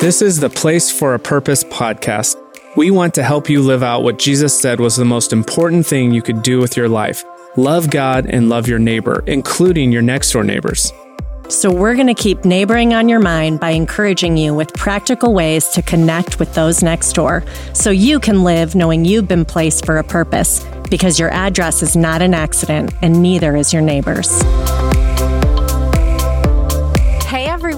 This 0.00 0.22
is 0.22 0.40
the 0.40 0.48
Place 0.48 0.90
for 0.90 1.12
a 1.12 1.18
Purpose 1.18 1.62
podcast. 1.62 2.34
We 2.74 2.90
want 2.90 3.12
to 3.16 3.22
help 3.22 3.50
you 3.50 3.60
live 3.60 3.82
out 3.82 4.02
what 4.02 4.18
Jesus 4.18 4.58
said 4.58 4.80
was 4.80 4.96
the 4.96 5.04
most 5.04 5.30
important 5.30 5.84
thing 5.84 6.10
you 6.10 6.22
could 6.22 6.40
do 6.40 6.58
with 6.58 6.74
your 6.74 6.88
life 6.88 7.22
love 7.58 7.90
God 7.90 8.24
and 8.24 8.48
love 8.48 8.66
your 8.66 8.78
neighbor, 8.78 9.22
including 9.26 9.92
your 9.92 10.00
next 10.00 10.32
door 10.32 10.42
neighbors. 10.42 10.90
So, 11.50 11.70
we're 11.70 11.96
going 11.96 12.06
to 12.06 12.14
keep 12.14 12.46
neighboring 12.46 12.94
on 12.94 13.10
your 13.10 13.20
mind 13.20 13.60
by 13.60 13.72
encouraging 13.72 14.38
you 14.38 14.54
with 14.54 14.72
practical 14.72 15.34
ways 15.34 15.68
to 15.68 15.82
connect 15.82 16.38
with 16.38 16.54
those 16.54 16.82
next 16.82 17.12
door 17.12 17.44
so 17.74 17.90
you 17.90 18.20
can 18.20 18.42
live 18.42 18.74
knowing 18.74 19.04
you've 19.04 19.28
been 19.28 19.44
placed 19.44 19.84
for 19.84 19.98
a 19.98 20.04
purpose 20.04 20.64
because 20.88 21.18
your 21.20 21.30
address 21.30 21.82
is 21.82 21.94
not 21.94 22.22
an 22.22 22.32
accident 22.32 22.94
and 23.02 23.20
neither 23.20 23.54
is 23.54 23.70
your 23.70 23.82
neighbor's 23.82 24.30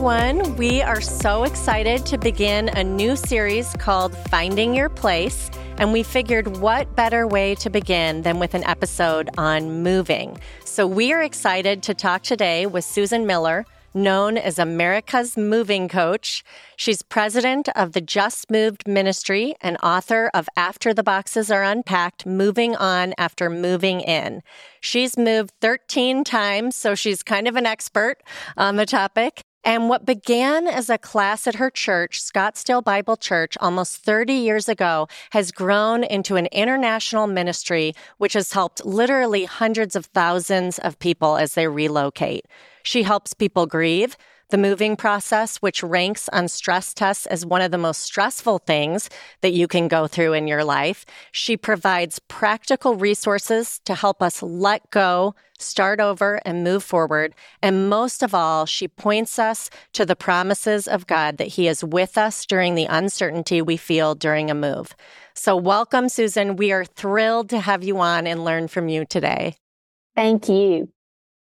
everyone. 0.02 0.56
We 0.56 0.82
are 0.82 1.00
so 1.00 1.44
excited 1.44 2.04
to 2.06 2.18
begin 2.18 2.70
a 2.70 2.82
new 2.82 3.14
series 3.14 3.72
called 3.74 4.16
Finding 4.30 4.74
Your 4.74 4.88
Place. 4.88 5.48
And 5.78 5.92
we 5.92 6.02
figured 6.02 6.56
what 6.56 6.96
better 6.96 7.24
way 7.24 7.54
to 7.56 7.70
begin 7.70 8.22
than 8.22 8.40
with 8.40 8.54
an 8.54 8.64
episode 8.64 9.30
on 9.38 9.84
moving. 9.84 10.40
So 10.64 10.88
we 10.88 11.12
are 11.12 11.22
excited 11.22 11.84
to 11.84 11.94
talk 11.94 12.24
today 12.24 12.66
with 12.66 12.84
Susan 12.84 13.28
Miller, 13.28 13.64
known 13.94 14.36
as 14.36 14.58
America's 14.58 15.36
Moving 15.36 15.88
Coach. 15.88 16.42
She's 16.74 17.02
president 17.02 17.68
of 17.76 17.92
the 17.92 18.00
Just 18.00 18.50
Moved 18.50 18.88
Ministry 18.88 19.54
and 19.60 19.76
author 19.84 20.32
of 20.34 20.48
After 20.56 20.92
the 20.92 21.04
Boxes 21.04 21.48
Are 21.48 21.62
Unpacked 21.62 22.26
Moving 22.26 22.74
On 22.74 23.14
After 23.18 23.48
Moving 23.48 24.00
In. 24.00 24.42
She's 24.80 25.16
moved 25.16 25.52
13 25.60 26.24
times, 26.24 26.74
so 26.74 26.96
she's 26.96 27.22
kind 27.22 27.46
of 27.46 27.54
an 27.54 27.66
expert 27.66 28.16
on 28.56 28.74
the 28.74 28.86
topic. 28.86 29.44
And 29.64 29.88
what 29.88 30.04
began 30.04 30.66
as 30.66 30.90
a 30.90 30.98
class 30.98 31.46
at 31.46 31.54
her 31.54 31.70
church, 31.70 32.20
Scottsdale 32.20 32.82
Bible 32.82 33.16
Church, 33.16 33.56
almost 33.60 33.98
30 33.98 34.32
years 34.32 34.68
ago, 34.68 35.06
has 35.30 35.52
grown 35.52 36.02
into 36.02 36.34
an 36.34 36.46
international 36.46 37.28
ministry 37.28 37.94
which 38.18 38.32
has 38.32 38.52
helped 38.52 38.84
literally 38.84 39.44
hundreds 39.44 39.94
of 39.94 40.06
thousands 40.06 40.80
of 40.80 40.98
people 40.98 41.36
as 41.36 41.54
they 41.54 41.68
relocate. 41.68 42.46
She 42.82 43.04
helps 43.04 43.34
people 43.34 43.66
grieve, 43.66 44.16
the 44.52 44.58
moving 44.58 44.96
process, 44.96 45.56
which 45.56 45.82
ranks 45.82 46.28
on 46.28 46.46
stress 46.46 46.92
tests 46.92 47.24
as 47.24 47.46
one 47.46 47.62
of 47.62 47.70
the 47.70 47.78
most 47.78 48.02
stressful 48.02 48.58
things 48.58 49.08
that 49.40 49.54
you 49.54 49.66
can 49.66 49.88
go 49.88 50.06
through 50.06 50.34
in 50.34 50.46
your 50.46 50.62
life. 50.62 51.06
She 51.32 51.56
provides 51.56 52.18
practical 52.28 52.94
resources 52.94 53.80
to 53.86 53.94
help 53.94 54.22
us 54.22 54.42
let 54.42 54.90
go, 54.90 55.34
start 55.58 56.00
over, 56.00 56.38
and 56.44 56.62
move 56.62 56.84
forward. 56.84 57.34
And 57.62 57.88
most 57.88 58.22
of 58.22 58.34
all, 58.34 58.66
she 58.66 58.88
points 58.88 59.38
us 59.38 59.70
to 59.94 60.04
the 60.04 60.14
promises 60.14 60.86
of 60.86 61.06
God 61.06 61.38
that 61.38 61.48
He 61.48 61.66
is 61.66 61.82
with 61.82 62.18
us 62.18 62.44
during 62.44 62.74
the 62.74 62.84
uncertainty 62.84 63.62
we 63.62 63.78
feel 63.78 64.14
during 64.14 64.50
a 64.50 64.54
move. 64.54 64.94
So, 65.32 65.56
welcome, 65.56 66.10
Susan. 66.10 66.56
We 66.56 66.72
are 66.72 66.84
thrilled 66.84 67.48
to 67.48 67.60
have 67.60 67.82
you 67.82 67.98
on 68.00 68.26
and 68.26 68.44
learn 68.44 68.68
from 68.68 68.90
you 68.90 69.06
today. 69.06 69.56
Thank 70.14 70.50
you. 70.50 70.90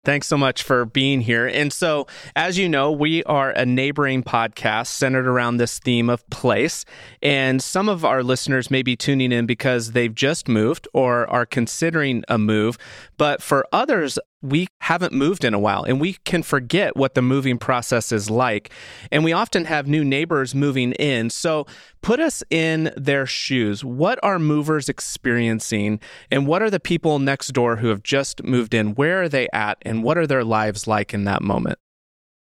Thanks 0.05 0.27
so 0.27 0.37
much 0.37 0.61
for 0.61 0.85
being 0.85 1.21
here. 1.21 1.47
And 1.47 1.73
so, 1.73 2.05
as 2.35 2.59
you 2.59 2.69
know, 2.69 2.91
we 2.91 3.23
are 3.23 3.49
a 3.49 3.65
neighboring 3.65 4.23
podcast 4.23 4.87
centered 4.87 5.27
around 5.27 5.57
this 5.57 5.79
theme 5.79 6.09
of 6.09 6.27
place. 6.29 6.85
And 7.23 7.61
some 7.61 7.89
of 7.89 8.05
our 8.05 8.21
listeners 8.21 8.69
may 8.69 8.83
be 8.83 8.95
tuning 8.95 9.31
in 9.31 9.47
because 9.47 9.93
they've 9.93 10.13
just 10.13 10.47
moved 10.47 10.87
or 10.93 11.27
are 11.29 11.47
considering 11.47 12.23
a 12.29 12.37
move. 12.37 12.77
But 13.17 13.41
for 13.41 13.65
others, 13.73 14.19
we 14.49 14.67
haven't 14.81 15.13
moved 15.13 15.43
in 15.43 15.53
a 15.53 15.59
while 15.59 15.83
and 15.83 15.99
we 15.99 16.13
can 16.25 16.43
forget 16.43 16.95
what 16.95 17.15
the 17.15 17.21
moving 17.21 17.57
process 17.57 18.11
is 18.11 18.29
like. 18.29 18.71
And 19.11 19.23
we 19.23 19.33
often 19.33 19.65
have 19.65 19.87
new 19.87 20.03
neighbors 20.03 20.53
moving 20.53 20.93
in. 20.93 21.29
So 21.29 21.65
put 22.01 22.19
us 22.19 22.43
in 22.49 22.91
their 22.95 23.25
shoes. 23.25 23.83
What 23.83 24.19
are 24.23 24.39
movers 24.39 24.89
experiencing? 24.89 25.99
And 26.31 26.47
what 26.47 26.61
are 26.61 26.69
the 26.69 26.79
people 26.79 27.19
next 27.19 27.49
door 27.49 27.77
who 27.77 27.87
have 27.87 28.03
just 28.03 28.43
moved 28.43 28.73
in? 28.73 28.95
Where 28.95 29.23
are 29.23 29.29
they 29.29 29.47
at? 29.53 29.77
And 29.81 30.03
what 30.03 30.17
are 30.17 30.27
their 30.27 30.43
lives 30.43 30.87
like 30.87 31.13
in 31.13 31.23
that 31.25 31.41
moment? 31.41 31.79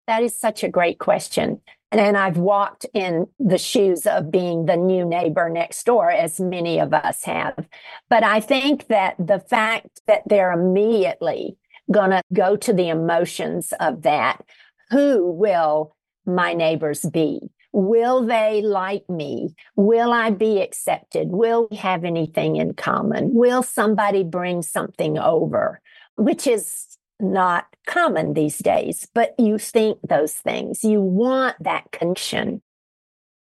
That 0.07 0.21
is 0.21 0.37
such 0.37 0.63
a 0.63 0.69
great 0.69 0.99
question. 0.99 1.61
And 1.91 2.17
I've 2.17 2.37
walked 2.37 2.85
in 2.93 3.27
the 3.39 3.57
shoes 3.57 4.05
of 4.05 4.29
being 4.29 4.65
the 4.65 4.75
new 4.75 5.05
neighbor 5.05 5.49
next 5.49 5.85
door, 5.85 6.11
as 6.11 6.39
many 6.39 6.79
of 6.79 6.93
us 6.93 7.23
have. 7.23 7.67
But 8.09 8.23
I 8.23 8.41
think 8.41 8.87
that 8.87 9.15
the 9.17 9.39
fact 9.39 10.01
that 10.05 10.23
they're 10.25 10.51
immediately 10.51 11.57
going 11.91 12.11
to 12.11 12.21
go 12.33 12.55
to 12.55 12.73
the 12.73 12.89
emotions 12.89 13.73
of 13.79 14.03
that. 14.03 14.43
Who 14.91 15.31
will 15.31 15.95
my 16.25 16.53
neighbors 16.53 17.01
be? 17.01 17.39
Will 17.71 18.25
they 18.25 18.61
like 18.61 19.09
me? 19.09 19.53
Will 19.75 20.13
I 20.13 20.29
be 20.29 20.61
accepted? 20.61 21.29
Will 21.29 21.67
we 21.69 21.77
have 21.77 22.05
anything 22.05 22.55
in 22.55 22.73
common? 22.73 23.33
Will 23.33 23.63
somebody 23.63 24.23
bring 24.23 24.61
something 24.61 25.17
over? 25.17 25.81
Which 26.15 26.47
is 26.47 26.97
not 27.19 27.65
common 27.85 28.33
these 28.33 28.57
days, 28.59 29.07
but 29.13 29.35
you 29.37 29.57
think 29.57 29.99
those 30.07 30.33
things. 30.33 30.83
You 30.83 31.01
want 31.01 31.55
that 31.61 31.91
connection. 31.91 32.61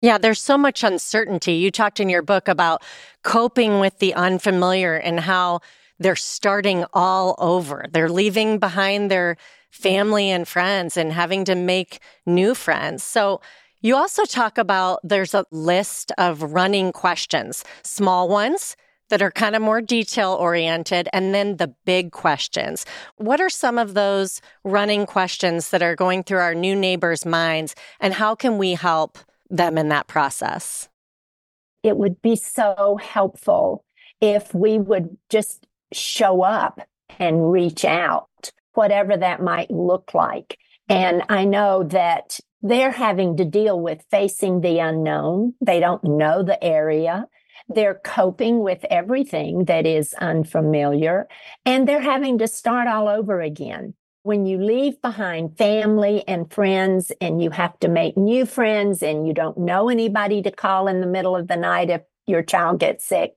Yeah, 0.01 0.17
there's 0.17 0.41
so 0.41 0.57
much 0.57 0.83
uncertainty. 0.83 1.53
You 1.53 1.71
talked 1.71 1.99
in 1.99 2.09
your 2.09 2.21
book 2.21 2.47
about 2.47 2.83
coping 3.23 3.79
with 3.79 3.99
the 3.99 4.13
unfamiliar 4.13 4.95
and 4.95 5.19
how 5.19 5.61
they're 5.99 6.15
starting 6.15 6.85
all 6.93 7.35
over. 7.37 7.85
They're 7.91 8.09
leaving 8.09 8.59
behind 8.59 9.09
their 9.09 9.37
family 9.71 10.29
and 10.29 10.47
friends 10.47 10.97
and 10.97 11.11
having 11.11 11.45
to 11.45 11.55
make 11.55 11.99
new 12.25 12.55
friends. 12.55 13.03
So 13.03 13.41
you 13.81 13.95
also 13.95 14.25
talk 14.25 14.57
about 14.57 14.99
there's 15.03 15.33
a 15.33 15.45
list 15.51 16.11
of 16.17 16.41
running 16.41 16.91
questions, 16.91 17.63
small 17.83 18.27
ones 18.27 18.75
that 19.09 19.21
are 19.21 19.31
kind 19.31 19.55
of 19.55 19.61
more 19.61 19.81
detail 19.81 20.31
oriented, 20.39 21.07
and 21.13 21.35
then 21.35 21.57
the 21.57 21.73
big 21.85 22.11
questions. 22.11 22.85
What 23.17 23.39
are 23.39 23.49
some 23.49 23.77
of 23.77 23.93
those 23.93 24.41
running 24.63 25.05
questions 25.05 25.69
that 25.69 25.83
are 25.83 25.95
going 25.95 26.23
through 26.23 26.39
our 26.39 26.55
new 26.55 26.75
neighbors' 26.75 27.25
minds, 27.25 27.75
and 27.99 28.13
how 28.13 28.33
can 28.33 28.57
we 28.57 28.73
help 28.73 29.19
them 29.49 29.77
in 29.77 29.89
that 29.89 30.07
process? 30.07 30.89
It 31.83 31.97
would 31.97 32.21
be 32.21 32.35
so 32.35 32.97
helpful 32.99 33.85
if 34.21 34.55
we 34.55 34.79
would 34.79 35.17
just 35.29 35.67
show 35.95 36.41
up 36.41 36.81
and 37.19 37.51
reach 37.51 37.85
out, 37.85 38.51
whatever 38.73 39.15
that 39.17 39.41
might 39.41 39.71
look 39.71 40.13
like. 40.13 40.57
And 40.89 41.23
I 41.29 41.45
know 41.45 41.83
that 41.83 42.39
they're 42.61 42.91
having 42.91 43.37
to 43.37 43.45
deal 43.45 43.79
with 43.79 44.03
facing 44.09 44.61
the 44.61 44.79
unknown. 44.79 45.53
They 45.61 45.79
don't 45.79 46.03
know 46.03 46.43
the 46.43 46.61
area. 46.63 47.27
They're 47.67 48.01
coping 48.03 48.59
with 48.59 48.85
everything 48.89 49.65
that 49.65 49.85
is 49.85 50.13
unfamiliar 50.15 51.27
and 51.65 51.87
they're 51.87 52.01
having 52.01 52.37
to 52.39 52.47
start 52.47 52.87
all 52.87 53.07
over 53.07 53.41
again. 53.41 53.93
When 54.23 54.45
you 54.45 54.57
leave 54.57 55.01
behind 55.01 55.57
family 55.57 56.23
and 56.27 56.51
friends 56.51 57.11
and 57.21 57.41
you 57.41 57.51
have 57.51 57.77
to 57.79 57.87
make 57.87 58.17
new 58.17 58.45
friends 58.45 59.03
and 59.03 59.27
you 59.27 59.33
don't 59.33 59.57
know 59.57 59.89
anybody 59.89 60.41
to 60.41 60.51
call 60.51 60.87
in 60.87 61.01
the 61.01 61.07
middle 61.07 61.35
of 61.35 61.47
the 61.47 61.55
night 61.55 61.89
if 61.89 62.01
your 62.25 62.41
child 62.41 62.79
gets 62.79 63.05
sick, 63.05 63.35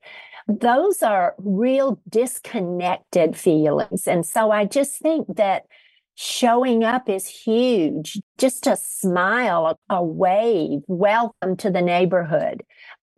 those 0.49 1.03
are 1.03 1.35
real 1.39 2.01
disconnected 2.09 3.37
feelings. 3.37 4.09
And 4.09 4.25
so 4.25 4.51
I 4.51 4.65
just 4.65 4.99
think 4.99 5.37
that 5.37 5.67
showing 6.15 6.83
up 6.85 7.09
is 7.09 7.27
huge. 7.27 8.19
Just 8.39 8.67
a 8.67 8.77
smile, 8.77 9.79
a 9.91 10.03
wave, 10.03 10.81
welcome 10.89 11.57
to 11.59 11.71
the 11.71 11.83
neighborhood. 11.83 12.65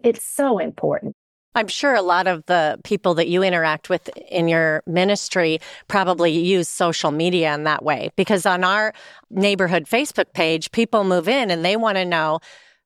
It's 0.03 0.25
so 0.25 0.59
important. 0.59 1.15
I'm 1.55 1.69
sure 1.69 1.95
a 1.95 2.03
lot 2.03 2.27
of 2.27 2.45
the 2.47 2.79
people 2.85 3.15
that 3.15 3.29
you 3.29 3.43
interact 3.43 3.89
with 3.89 4.09
in 4.29 4.47
your 4.49 4.83
ministry 4.87 5.61
probably 5.89 6.31
use 6.31 6.69
social 6.69 7.11
media 7.11 7.55
in 7.55 7.65
that 7.65 7.85
way 7.85 8.11
because 8.17 8.47
on 8.47 8.63
our 8.63 8.93
neighborhood 9.31 9.87
Facebook 9.87 10.33
page, 10.33 10.71
people 10.71 11.03
move 11.05 11.29
in 11.29 11.51
and 11.51 11.65
they 11.65 11.77
want 11.77 11.97
to 11.97 12.05
know 12.05 12.41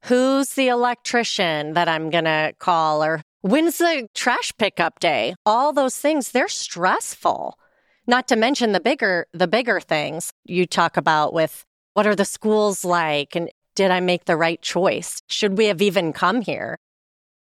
who's 0.04 0.50
the 0.50 0.68
electrician 0.68 1.74
that 1.74 1.88
I'm 1.88 2.08
going 2.08 2.24
to 2.24 2.54
call 2.58 3.04
or 3.04 3.22
When's 3.44 3.76
the 3.76 4.08
trash 4.14 4.54
pickup 4.56 5.00
day? 5.00 5.34
All 5.44 5.74
those 5.74 5.98
things, 5.98 6.30
they're 6.30 6.48
stressful. 6.48 7.58
Not 8.06 8.26
to 8.28 8.36
mention 8.36 8.72
the 8.72 8.80
bigger 8.80 9.26
the 9.34 9.46
bigger 9.46 9.80
things 9.80 10.32
you 10.46 10.64
talk 10.64 10.96
about 10.96 11.34
with 11.34 11.66
what 11.92 12.06
are 12.06 12.16
the 12.16 12.24
schools 12.24 12.86
like 12.86 13.36
and 13.36 13.50
did 13.74 13.90
I 13.90 14.00
make 14.00 14.24
the 14.24 14.38
right 14.38 14.62
choice? 14.62 15.20
Should 15.28 15.58
we 15.58 15.66
have 15.66 15.82
even 15.82 16.14
come 16.14 16.40
here? 16.40 16.78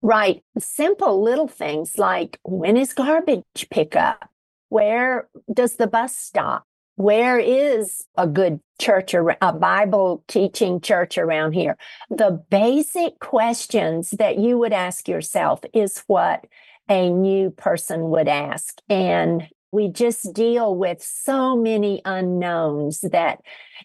Right. 0.00 0.42
Simple 0.58 1.22
little 1.22 1.46
things 1.46 1.98
like 1.98 2.38
when 2.42 2.78
is 2.78 2.94
garbage 2.94 3.66
pickup? 3.70 4.30
Where 4.70 5.28
does 5.52 5.76
the 5.76 5.88
bus 5.88 6.16
stop? 6.16 6.64
Where 6.96 7.38
is 7.38 8.04
a 8.16 8.26
good 8.26 8.60
church 8.80 9.14
or 9.14 9.36
a 9.40 9.52
Bible 9.52 10.24
teaching 10.28 10.80
church 10.80 11.16
around 11.18 11.52
here? 11.52 11.76
The 12.10 12.42
basic 12.50 13.18
questions 13.18 14.10
that 14.12 14.38
you 14.38 14.58
would 14.58 14.72
ask 14.72 15.08
yourself 15.08 15.60
is 15.72 16.04
what 16.06 16.46
a 16.88 17.08
new 17.08 17.50
person 17.50 18.10
would 18.10 18.28
ask. 18.28 18.80
And 18.88 19.48
We 19.72 19.88
just 19.88 20.34
deal 20.34 20.76
with 20.76 21.02
so 21.02 21.56
many 21.56 22.02
unknowns 22.04 23.00
that 23.00 23.40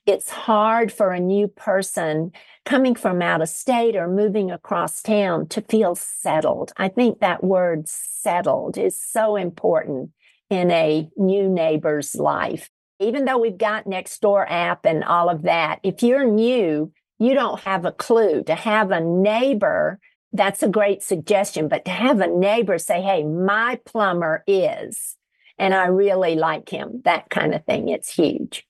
it's 0.06 0.30
hard 0.30 0.92
for 0.92 1.12
a 1.12 1.19
new 1.19 1.48
person 1.48 2.33
coming 2.65 2.94
from 2.94 3.21
out 3.21 3.42
of 3.42 3.48
state 3.48 3.95
or 3.95 4.09
moving 4.09 4.51
across 4.51 5.01
town 5.01 5.48
to 5.48 5.62
feel 5.62 5.95
settled. 5.95 6.74
I 6.75 6.89
think 6.89 7.21
that 7.21 7.42
word 7.42 7.88
settled 7.88 8.77
is 8.77 9.01
so 9.01 9.38
important 9.38 10.12
in 10.50 10.71
a 10.71 11.09
new 11.15 11.48
neighbor's 11.48 12.15
life. 12.15 12.69
Even 13.00 13.26
though 13.26 13.38
we've 13.38 13.58
got 13.58 13.86
Nextdoor 13.86 14.50
app 14.50 14.86
and 14.86 15.04
all 15.04 15.30
of 15.30 15.44
that, 15.44 15.80
if 15.84 16.02
you're 16.02 16.26
new, 16.26 16.92
you 17.20 17.34
don't 17.34 17.60
have 17.62 17.86
a 17.86 17.92
clue. 17.92 18.44
To 18.44 18.56
have 18.56 18.92
a 18.92 19.00
neighbor, 19.00 20.00
that's 20.34 20.64
a 20.64 20.68
great 20.68 21.04
suggestion, 21.04 21.68
but 21.68 21.86
to 21.86 21.92
have 21.92 22.20
a 22.20 22.28
neighbor 22.28 22.78
say, 22.78 23.02
Hey, 23.02 23.24
my 23.24 23.80
plumber 23.86 24.44
is, 24.48 25.16
and 25.58 25.74
I 25.74 25.88
really 25.88 26.36
like 26.36 26.70
him, 26.70 27.02
that 27.06 27.30
kind 27.30 27.54
of 27.54 27.66
thing, 27.66 27.90
it's 27.90 28.14
huge. 28.14 28.66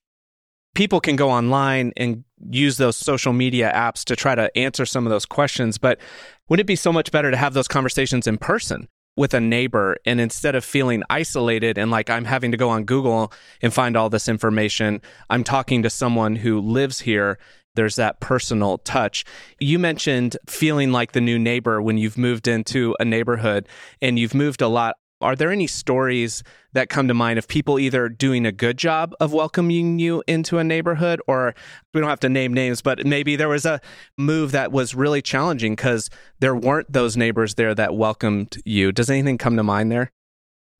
People 0.75 0.99
can 0.99 1.15
go 1.15 1.29
online 1.31 1.91
and 1.97 2.23
use 2.51 2.77
those 2.77 2.95
social 2.95 3.33
media 3.33 3.71
apps 3.73 4.03
to 4.05 4.15
try 4.15 4.35
to 4.35 4.55
answer 4.55 4.85
some 4.85 5.05
of 5.05 5.09
those 5.09 5.25
questions, 5.25 5.77
but 5.77 5.99
wouldn't 6.47 6.65
it 6.65 6.67
be 6.67 6.75
so 6.75 6.93
much 6.93 7.11
better 7.11 7.31
to 7.31 7.37
have 7.37 7.53
those 7.53 7.67
conversations 7.67 8.27
in 8.27 8.37
person? 8.37 8.87
With 9.17 9.33
a 9.33 9.41
neighbor 9.41 9.97
and 10.05 10.21
instead 10.21 10.55
of 10.55 10.63
feeling 10.63 11.03
isolated 11.09 11.77
and 11.77 11.91
like 11.91 12.09
I'm 12.09 12.25
having 12.25 12.51
to 12.51 12.57
go 12.57 12.69
on 12.69 12.85
Google 12.85 13.33
and 13.61 13.73
find 13.73 13.97
all 13.97 14.09
this 14.09 14.29
information, 14.29 15.01
I'm 15.29 15.43
talking 15.43 15.83
to 15.83 15.89
someone 15.89 16.37
who 16.37 16.61
lives 16.61 17.01
here. 17.01 17.37
There's 17.75 17.95
that 17.95 18.19
personal 18.19 18.77
touch. 18.79 19.25
You 19.59 19.77
mentioned 19.79 20.37
feeling 20.47 20.91
like 20.91 21.11
the 21.11 21.21
new 21.21 21.37
neighbor 21.37 21.81
when 21.81 21.97
you've 21.97 22.17
moved 22.17 22.47
into 22.47 22.95
a 22.99 23.05
neighborhood 23.05 23.67
and 24.01 24.17
you've 24.17 24.33
moved 24.33 24.61
a 24.61 24.67
lot. 24.67 24.95
Are 25.19 25.35
there 25.35 25.51
any 25.51 25.65
stories 25.65 26.43
that 26.73 26.89
come 26.89 27.07
to 27.07 27.13
mind 27.15 27.39
of 27.39 27.47
people 27.47 27.79
either 27.79 28.07
doing 28.07 28.45
a 28.45 28.51
good 28.51 28.77
job 28.77 29.15
of 29.19 29.33
welcoming 29.33 29.97
you 29.97 30.23
into 30.27 30.59
a 30.59 30.63
neighborhood, 30.63 31.19
or 31.27 31.55
we 31.93 32.01
don't 32.01 32.09
have 32.09 32.19
to 32.19 32.29
name 32.29 32.53
names, 32.53 32.83
but 32.83 33.03
maybe 33.03 33.35
there 33.35 33.49
was 33.49 33.65
a 33.65 33.81
move 34.15 34.51
that 34.51 34.71
was 34.71 34.93
really 34.93 35.23
challenging 35.23 35.73
because 35.73 36.11
there 36.39 36.55
weren't 36.55 36.93
those 36.93 37.17
neighbors 37.17 37.55
there 37.55 37.73
that 37.73 37.95
welcomed 37.95 38.61
you? 38.63 38.91
Does 38.91 39.09
anything 39.09 39.39
come 39.39 39.57
to 39.57 39.63
mind 39.63 39.91
there? 39.91 40.11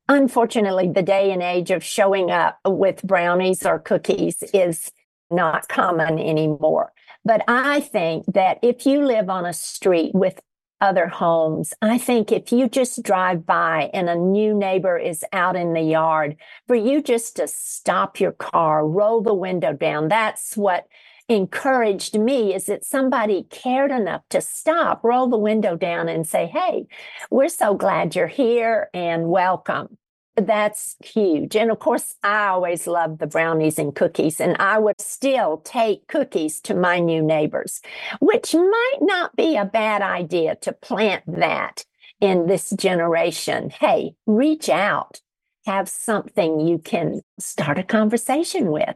Unfortunately, 0.07 0.91
the 0.93 1.01
day 1.01 1.31
and 1.31 1.41
age 1.41 1.71
of 1.71 1.83
showing 1.83 2.29
up 2.29 2.59
with 2.63 3.01
brownies 3.01 3.65
or 3.65 3.79
cookies 3.79 4.43
is 4.53 4.91
not 5.31 5.67
common 5.67 6.19
anymore. 6.19 6.93
But 7.25 7.43
I 7.47 7.79
think 7.79 8.25
that 8.33 8.59
if 8.61 8.85
you 8.85 9.03
live 9.03 9.29
on 9.29 9.45
a 9.45 9.51
street 9.51 10.11
with 10.13 10.39
other 10.81 11.07
homes. 11.07 11.73
I 11.81 11.97
think 11.97 12.31
if 12.31 12.51
you 12.51 12.69
just 12.69 13.03
drive 13.03 13.45
by 13.45 13.89
and 13.93 14.09
a 14.09 14.15
new 14.15 14.53
neighbor 14.53 14.97
is 14.97 15.23
out 15.33 15.55
in 15.55 15.73
the 15.73 15.81
yard, 15.81 16.37
for 16.67 16.75
you 16.75 17.01
just 17.01 17.35
to 17.37 17.47
stop 17.47 18.19
your 18.19 18.31
car, 18.31 18.87
roll 18.87 19.21
the 19.21 19.33
window 19.33 19.73
down, 19.73 20.07
that's 20.07 20.55
what 20.55 20.87
encouraged 21.29 22.17
me 22.17 22.53
is 22.53 22.67
that 22.67 22.85
somebody 22.85 23.43
cared 23.49 23.91
enough 23.91 24.21
to 24.29 24.39
stop, 24.39 25.03
roll 25.03 25.27
the 25.27 25.37
window 25.37 25.75
down 25.75 26.07
and 26.07 26.25
say, 26.25 26.45
Hey, 26.45 26.87
we're 27.29 27.49
so 27.49 27.73
glad 27.73 28.15
you're 28.15 28.27
here 28.27 28.89
and 28.93 29.27
welcome 29.27 29.97
that's 30.37 30.95
huge. 31.03 31.55
And 31.55 31.71
of 31.71 31.79
course, 31.79 32.15
I 32.23 32.47
always 32.47 32.85
loved 32.87 33.19
the 33.19 33.27
brownies 33.27 33.79
and 33.79 33.95
cookies, 33.95 34.39
and 34.39 34.55
I 34.59 34.77
would 34.77 35.01
still 35.01 35.57
take 35.57 36.07
cookies 36.07 36.61
to 36.61 36.75
my 36.75 36.99
new 36.99 37.21
neighbors, 37.21 37.81
which 38.19 38.53
might 38.53 38.97
not 39.01 39.35
be 39.35 39.57
a 39.57 39.65
bad 39.65 40.01
idea 40.01 40.55
to 40.57 40.71
plant 40.71 41.23
that 41.27 41.85
in 42.21 42.47
this 42.47 42.69
generation. 42.71 43.71
Hey, 43.71 44.15
reach 44.25 44.69
out, 44.69 45.21
have 45.65 45.89
something 45.89 46.59
you 46.59 46.77
can 46.77 47.21
start 47.39 47.79
a 47.79 47.83
conversation 47.83 48.71
with. 48.71 48.95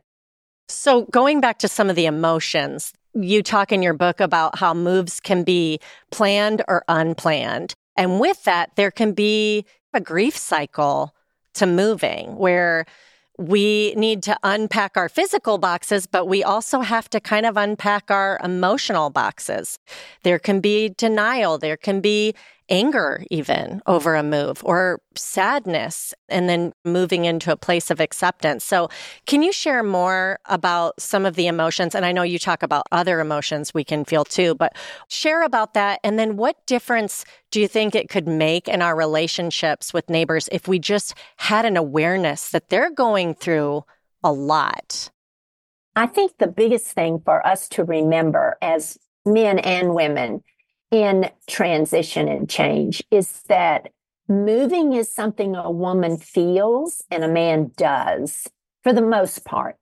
So, 0.69 1.05
going 1.05 1.41
back 1.41 1.59
to 1.59 1.67
some 1.67 1.89
of 1.89 1.95
the 1.95 2.05
emotions, 2.05 2.93
you 3.13 3.43
talk 3.43 3.71
in 3.71 3.83
your 3.83 3.93
book 3.93 4.19
about 4.19 4.57
how 4.57 4.73
moves 4.73 5.19
can 5.19 5.43
be 5.43 5.79
planned 6.11 6.63
or 6.67 6.83
unplanned. 6.87 7.73
And 7.97 8.19
with 8.19 8.43
that, 8.45 8.71
there 8.77 8.91
can 8.91 9.11
be 9.11 9.65
a 9.93 9.99
grief 9.99 10.37
cycle 10.37 11.13
to 11.55 11.65
moving 11.65 12.35
where 12.37 12.85
we 13.37 13.93
need 13.95 14.21
to 14.23 14.37
unpack 14.43 14.95
our 14.95 15.09
physical 15.09 15.57
boxes, 15.57 16.05
but 16.05 16.27
we 16.27 16.43
also 16.43 16.81
have 16.81 17.09
to 17.09 17.19
kind 17.19 17.45
of 17.45 17.57
unpack 17.57 18.11
our 18.11 18.39
emotional 18.43 19.09
boxes. 19.09 19.79
There 20.23 20.39
can 20.39 20.59
be 20.59 20.89
denial. 20.89 21.57
There 21.57 21.77
can 21.77 22.01
be 22.01 22.35
anger 22.71 23.23
even 23.29 23.81
over 23.85 24.15
a 24.15 24.23
move 24.23 24.63
or 24.63 25.01
sadness 25.15 26.13
and 26.29 26.47
then 26.47 26.71
moving 26.85 27.25
into 27.25 27.51
a 27.51 27.57
place 27.57 27.91
of 27.91 27.99
acceptance. 27.99 28.63
So, 28.63 28.89
can 29.27 29.43
you 29.43 29.51
share 29.51 29.83
more 29.83 30.39
about 30.45 30.99
some 30.99 31.25
of 31.25 31.35
the 31.35 31.47
emotions? 31.47 31.93
And 31.93 32.05
I 32.05 32.13
know 32.13 32.23
you 32.23 32.39
talk 32.39 32.63
about 32.63 32.87
other 32.91 33.19
emotions 33.19 33.73
we 33.73 33.83
can 33.83 34.05
feel 34.05 34.23
too, 34.23 34.55
but 34.55 34.73
share 35.09 35.43
about 35.43 35.73
that. 35.73 35.99
And 36.03 36.17
then, 36.17 36.37
what 36.37 36.65
difference 36.65 37.25
do 37.51 37.59
you 37.59 37.67
think 37.67 37.93
it 37.93 38.09
could 38.09 38.27
make 38.27 38.69
in 38.69 38.81
our 38.81 38.95
relationships 38.95 39.93
with 39.93 40.09
neighbors 40.09 40.47
if 40.51 40.67
we 40.67 40.79
just 40.79 41.13
had 41.35 41.65
an 41.65 41.75
awareness 41.75 42.49
that 42.51 42.69
they're 42.69 42.91
going 42.91 43.35
through 43.35 43.83
a 44.23 44.31
lot? 44.31 45.11
I 45.93 46.07
think 46.07 46.37
the 46.37 46.47
biggest 46.47 46.87
thing 46.87 47.21
for 47.23 47.45
us 47.45 47.67
to 47.69 47.83
remember 47.83 48.57
as 48.61 48.97
men 49.25 49.59
and 49.59 49.93
women 49.93 50.41
in 50.91 51.29
transition 51.47 52.27
and 52.27 52.49
change 52.49 53.01
is 53.11 53.43
that 53.47 53.89
moving 54.27 54.93
is 54.93 55.13
something 55.13 55.55
a 55.55 55.71
woman 55.71 56.17
feels 56.17 57.01
and 57.09 57.23
a 57.23 57.27
man 57.27 57.71
does 57.77 58.47
for 58.83 58.93
the 58.93 59.01
most 59.01 59.45
part. 59.45 59.77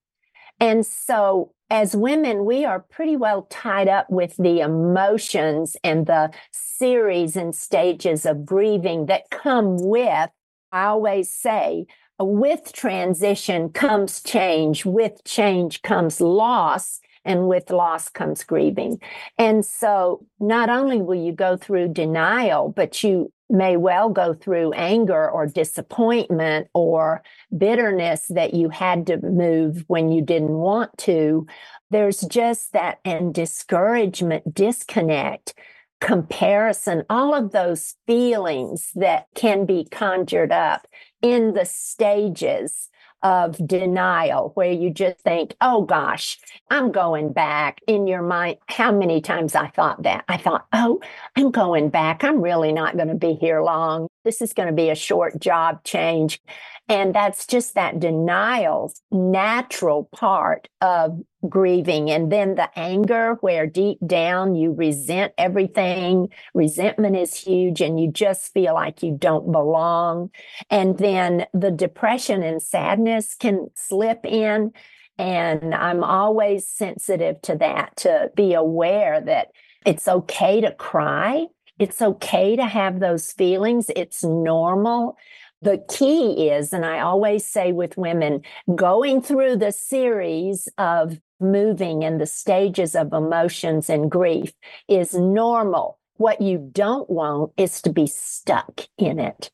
And 0.60 0.86
so 0.86 1.52
as 1.70 1.96
women, 1.96 2.46
we 2.46 2.66
are 2.66 2.80
pretty 2.80 3.16
well 3.16 3.44
tied 3.50 3.88
up 3.88 4.10
with 4.10 4.36
the 4.38 4.60
emotions 4.60 5.78
and 5.84 6.06
the 6.06 6.32
series 6.52 7.36
and 7.36 7.56
stages 7.56 8.26
of 8.26 8.46
grieving 8.46 9.06
that 9.06 9.30
come 9.30 9.78
with, 9.78 10.30
I 10.72 10.86
always 10.86 11.30
say, 11.30 11.86
with 12.20 12.74
transition 12.74 13.70
comes 13.70 14.22
change, 14.22 14.86
with 14.86 15.24
change 15.24 15.82
comes 15.84 16.20
loss, 16.20 17.00
and 17.26 17.48
with 17.48 17.70
loss 17.70 18.10
comes 18.10 18.44
grieving. 18.44 19.00
And 19.38 19.66
so 19.66 20.26
not 20.40 20.70
only 20.70 21.02
will 21.02 21.22
you 21.22 21.34
go 21.34 21.58
through 21.58 21.90
denial, 21.90 22.70
but 22.76 23.04
you 23.04 23.32
may 23.50 23.78
well 23.78 24.10
go 24.10 24.34
through 24.34 24.74
anger 24.74 25.30
or 25.30 25.48
disappointment 25.48 26.68
or 26.74 27.24
bitterness 27.58 28.28
that 28.30 28.54
you 28.54 28.70
had 28.70 29.08
to 29.08 29.18
move 29.22 29.84
when 29.88 30.12
you 30.12 30.22
didn't 30.22 30.50
want 30.50 30.96
to. 31.00 31.48
There's 31.90 32.22
just 32.22 32.74
that 32.74 33.00
and 33.04 33.34
discouragement, 33.34 34.54
disconnect, 34.54 35.56
comparison, 36.00 37.04
all 37.10 37.34
of 37.34 37.52
those 37.52 37.96
feelings 38.06 38.92
that 38.96 39.26
can 39.36 39.66
be 39.66 39.86
conjured 39.90 40.52
up 40.52 40.88
in 41.22 41.54
the 41.54 41.66
stages 41.66 42.90
of 43.24 43.58
denial 43.68 44.52
where 44.56 44.72
you 44.72 44.90
just 44.90 45.20
think, 45.20 45.56
oh 45.62 45.84
gosh, 45.84 46.40
I'm 46.70 46.92
going 46.92 47.34
back 47.34 47.82
in 47.88 48.08
your 48.08 48.22
mind. 48.22 48.58
How 48.68 48.92
many 48.92 49.22
times 49.22 49.56
I 49.56 49.68
thought 49.68 50.04
that? 50.04 50.24
I 50.28 50.38
thought, 50.38 50.66
oh, 50.74 51.02
I'm 51.36 51.52
going 51.52 51.90
back. 51.90 52.24
I'm 52.24 52.42
really 52.42 52.72
not 52.72 52.96
going 52.96 53.10
to 53.10 53.16
be 53.16 53.34
here 53.34 53.62
long. 53.62 54.08
This 54.30 54.44
is 54.44 54.54
going 54.54 54.68
to 54.68 54.74
be 54.74 54.92
a 54.92 54.96
short 54.96 55.40
job 55.40 55.84
change. 55.84 56.40
And 56.88 57.16
that's 57.16 57.48
just 57.48 57.74
that 57.74 58.00
denial, 58.00 58.94
natural 59.12 60.08
part 60.12 60.70
of 60.82 61.20
grieving. 61.50 62.12
And 62.12 62.32
then 62.32 62.54
the 62.54 62.70
anger, 62.78 63.40
where 63.42 63.66
deep 63.66 63.98
down 64.06 64.54
you 64.54 64.72
resent 64.72 65.34
everything. 65.40 66.30
Resentment 66.54 67.16
is 67.16 67.34
huge 67.34 67.82
and 67.82 68.00
you 68.00 68.12
just 68.12 68.54
feel 68.54 68.76
like 68.76 69.02
you 69.02 69.18
don't 69.18 69.52
belong. 69.52 70.30
And 70.70 70.96
then 71.00 71.48
the 71.52 71.72
depression 71.72 72.44
and 72.44 72.62
sadness 72.62 73.34
can 73.34 73.70
slip 73.74 74.28
in. 74.28 74.74
And 75.18 75.74
I'm 75.74 76.04
always 76.04 76.68
sensitive 76.68 77.42
to 77.42 77.56
that, 77.56 77.98
to 77.98 78.30
be 78.36 78.54
aware 78.54 79.22
that 79.22 79.48
it's 79.88 80.08
okay 80.08 80.62
to 80.62 80.72
cry. 80.72 81.48
It's 81.80 82.02
okay 82.02 82.56
to 82.58 82.66
have 82.66 83.00
those 83.00 83.32
feelings. 83.32 83.90
It's 83.96 84.24
normal. 84.24 85.18
The 85.62 85.84
key 85.90 86.50
is, 86.50 86.72
and 86.72 86.86
I 86.86 87.00
always 87.00 87.46
say 87.46 87.72
with 87.72 87.98
women, 87.98 88.42
going 88.76 89.22
through 89.22 89.58
the 89.58 89.72
series 89.72 90.70
of 90.78 91.20
moving 91.40 92.04
and 92.04 92.20
the 92.20 92.26
stages 92.26 92.96
of 92.96 93.14
emotions 93.14 93.90
and 93.90 94.12
grief 94.12 94.54
is 94.88 95.14
normal. 95.14 95.98
What 96.16 96.42
you 96.42 96.70
don't 96.72 97.10
want 97.10 97.54
is 97.58 97.82
to 97.84 97.90
be 97.90 98.08
stuck 98.08 98.82
in 98.98 99.20
it. 99.20 99.52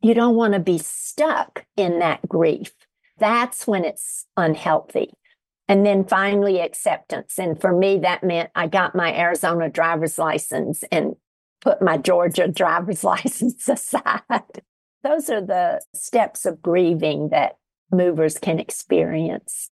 You 0.00 0.14
don't 0.14 0.36
want 0.36 0.54
to 0.54 0.60
be 0.60 0.78
stuck 0.78 1.64
in 1.76 2.00
that 2.00 2.28
grief. 2.28 2.72
That's 3.18 3.66
when 3.66 3.84
it's 3.84 4.26
unhealthy. 4.36 5.10
And 5.68 5.84
then 5.84 6.04
finally, 6.04 6.60
acceptance. 6.60 7.38
And 7.38 7.60
for 7.60 7.76
me, 7.76 7.98
that 7.98 8.24
meant 8.24 8.50
I 8.54 8.68
got 8.68 8.94
my 8.94 9.14
Arizona 9.14 9.68
driver's 9.68 10.18
license 10.18 10.82
and 10.90 11.14
put 11.60 11.82
my 11.82 11.96
Georgia 11.96 12.48
driver's 12.48 13.04
license 13.04 13.68
aside 13.68 14.62
those 15.02 15.30
are 15.30 15.40
the 15.40 15.80
steps 15.94 16.44
of 16.44 16.60
grieving 16.62 17.28
that 17.30 17.56
movers 17.90 18.38
can 18.38 18.58
experience. 18.58 19.70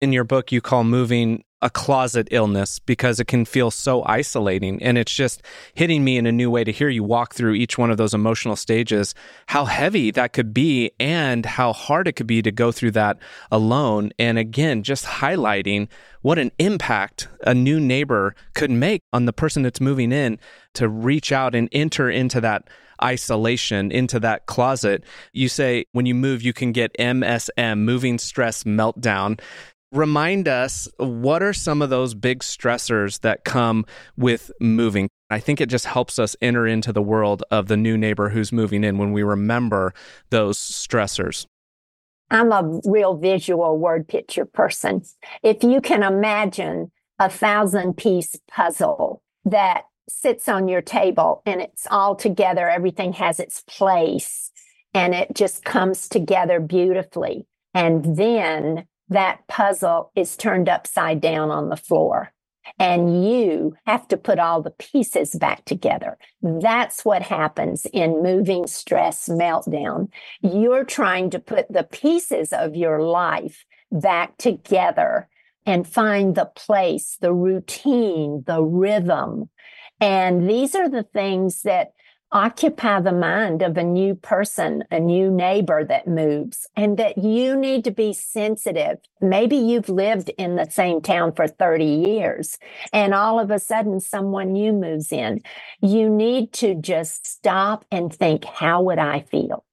In 0.00 0.12
your 0.12 0.24
book, 0.24 0.52
you 0.52 0.60
call 0.60 0.84
moving 0.84 1.44
a 1.64 1.70
closet 1.70 2.28
illness 2.30 2.78
because 2.78 3.18
it 3.18 3.26
can 3.26 3.46
feel 3.46 3.70
so 3.70 4.04
isolating. 4.04 4.80
And 4.82 4.98
it's 4.98 5.12
just 5.12 5.42
hitting 5.72 6.04
me 6.04 6.18
in 6.18 6.26
a 6.26 6.30
new 6.32 6.50
way 6.50 6.62
to 6.62 6.70
hear 6.70 6.90
you 6.90 7.02
walk 7.02 7.34
through 7.34 7.54
each 7.54 7.78
one 7.78 7.90
of 7.90 7.96
those 7.96 8.12
emotional 8.12 8.54
stages, 8.54 9.14
how 9.46 9.64
heavy 9.64 10.10
that 10.10 10.34
could 10.34 10.52
be 10.52 10.92
and 11.00 11.46
how 11.46 11.72
hard 11.72 12.06
it 12.06 12.12
could 12.12 12.26
be 12.26 12.42
to 12.42 12.52
go 12.52 12.70
through 12.70 12.90
that 12.92 13.18
alone. 13.50 14.12
And 14.18 14.38
again, 14.38 14.82
just 14.82 15.06
highlighting 15.06 15.88
what 16.20 16.38
an 16.38 16.52
impact 16.58 17.28
a 17.46 17.54
new 17.54 17.80
neighbor 17.80 18.34
could 18.54 18.70
make 18.70 19.00
on 19.14 19.24
the 19.24 19.32
person 19.32 19.62
that's 19.62 19.80
moving 19.80 20.12
in 20.12 20.38
to 20.74 20.86
reach 20.86 21.32
out 21.32 21.54
and 21.54 21.70
enter 21.72 22.10
into 22.10 22.42
that 22.42 22.68
isolation 23.02 23.90
into 23.90 24.20
that 24.20 24.46
closet. 24.46 25.04
You 25.32 25.48
say 25.48 25.84
when 25.92 26.06
you 26.06 26.14
move, 26.14 26.42
you 26.42 26.52
can 26.52 26.72
get 26.72 26.96
MSM, 26.98 27.78
moving 27.78 28.18
stress 28.18 28.64
meltdown 28.64 29.40
remind 29.94 30.48
us 30.48 30.88
what 30.98 31.42
are 31.42 31.52
some 31.52 31.80
of 31.80 31.90
those 31.90 32.14
big 32.14 32.40
stressors 32.40 33.20
that 33.20 33.44
come 33.44 33.86
with 34.16 34.50
moving? 34.60 35.08
I 35.30 35.40
think 35.40 35.60
it 35.60 35.68
just 35.68 35.86
helps 35.86 36.18
us 36.18 36.36
enter 36.42 36.66
into 36.66 36.92
the 36.92 37.02
world 37.02 37.42
of 37.50 37.68
the 37.68 37.76
new 37.76 37.96
neighbor 37.96 38.28
who's 38.28 38.52
moving 38.52 38.84
in 38.84 38.98
when 38.98 39.12
we 39.12 39.22
remember 39.22 39.94
those 40.30 40.58
stressors. 40.58 41.46
I'm 42.30 42.52
a 42.52 42.80
real 42.84 43.16
visual 43.16 43.78
word 43.78 44.08
picture 44.08 44.44
person. 44.44 45.02
If 45.42 45.62
you 45.62 45.80
can 45.80 46.02
imagine 46.02 46.90
a 47.18 47.28
thousand 47.30 47.96
piece 47.96 48.36
puzzle 48.50 49.22
that 49.44 49.84
sits 50.08 50.48
on 50.48 50.68
your 50.68 50.82
table 50.82 51.42
and 51.46 51.60
it's 51.60 51.86
all 51.90 52.16
together, 52.16 52.68
everything 52.68 53.12
has 53.14 53.38
its 53.38 53.62
place 53.62 54.50
and 54.92 55.14
it 55.14 55.34
just 55.34 55.64
comes 55.64 56.08
together 56.08 56.60
beautifully. 56.60 57.46
And 57.72 58.16
then 58.16 58.86
that 59.08 59.46
puzzle 59.48 60.10
is 60.14 60.36
turned 60.36 60.68
upside 60.68 61.20
down 61.20 61.50
on 61.50 61.68
the 61.68 61.76
floor. 61.76 62.32
And 62.78 63.28
you 63.28 63.74
have 63.86 64.08
to 64.08 64.16
put 64.16 64.38
all 64.38 64.62
the 64.62 64.70
pieces 64.70 65.34
back 65.34 65.64
together. 65.66 66.16
That's 66.42 67.04
what 67.04 67.22
happens 67.22 67.86
in 67.92 68.22
moving 68.22 68.66
stress 68.66 69.28
meltdown. 69.28 70.08
You're 70.40 70.84
trying 70.84 71.30
to 71.30 71.38
put 71.38 71.70
the 71.70 71.84
pieces 71.84 72.52
of 72.52 72.74
your 72.74 73.02
life 73.02 73.64
back 73.92 74.38
together 74.38 75.28
and 75.66 75.86
find 75.86 76.34
the 76.34 76.50
place, 76.56 77.16
the 77.20 77.32
routine, 77.32 78.44
the 78.46 78.62
rhythm. 78.62 79.50
And 80.00 80.48
these 80.48 80.74
are 80.74 80.88
the 80.88 81.04
things 81.04 81.62
that 81.62 81.92
occupy 82.34 83.00
the 83.00 83.12
mind 83.12 83.62
of 83.62 83.76
a 83.76 83.84
new 83.84 84.16
person, 84.16 84.82
a 84.90 84.98
new 84.98 85.30
neighbor 85.30 85.84
that 85.84 86.08
moves, 86.08 86.66
and 86.74 86.98
that 86.98 87.16
you 87.16 87.56
need 87.56 87.84
to 87.84 87.92
be 87.92 88.12
sensitive. 88.12 88.98
Maybe 89.20 89.56
you've 89.56 89.88
lived 89.88 90.30
in 90.36 90.56
the 90.56 90.68
same 90.68 91.00
town 91.00 91.32
for 91.34 91.46
30 91.46 91.84
years, 91.84 92.58
and 92.92 93.14
all 93.14 93.38
of 93.38 93.52
a 93.52 93.60
sudden 93.60 94.00
someone 94.00 94.52
new 94.52 94.72
moves 94.72 95.12
in. 95.12 95.42
You 95.80 96.10
need 96.10 96.52
to 96.54 96.74
just 96.74 97.24
stop 97.24 97.84
and 97.92 98.12
think, 98.12 98.44
how 98.44 98.82
would 98.82 98.98
I 98.98 99.20
feel? 99.20 99.64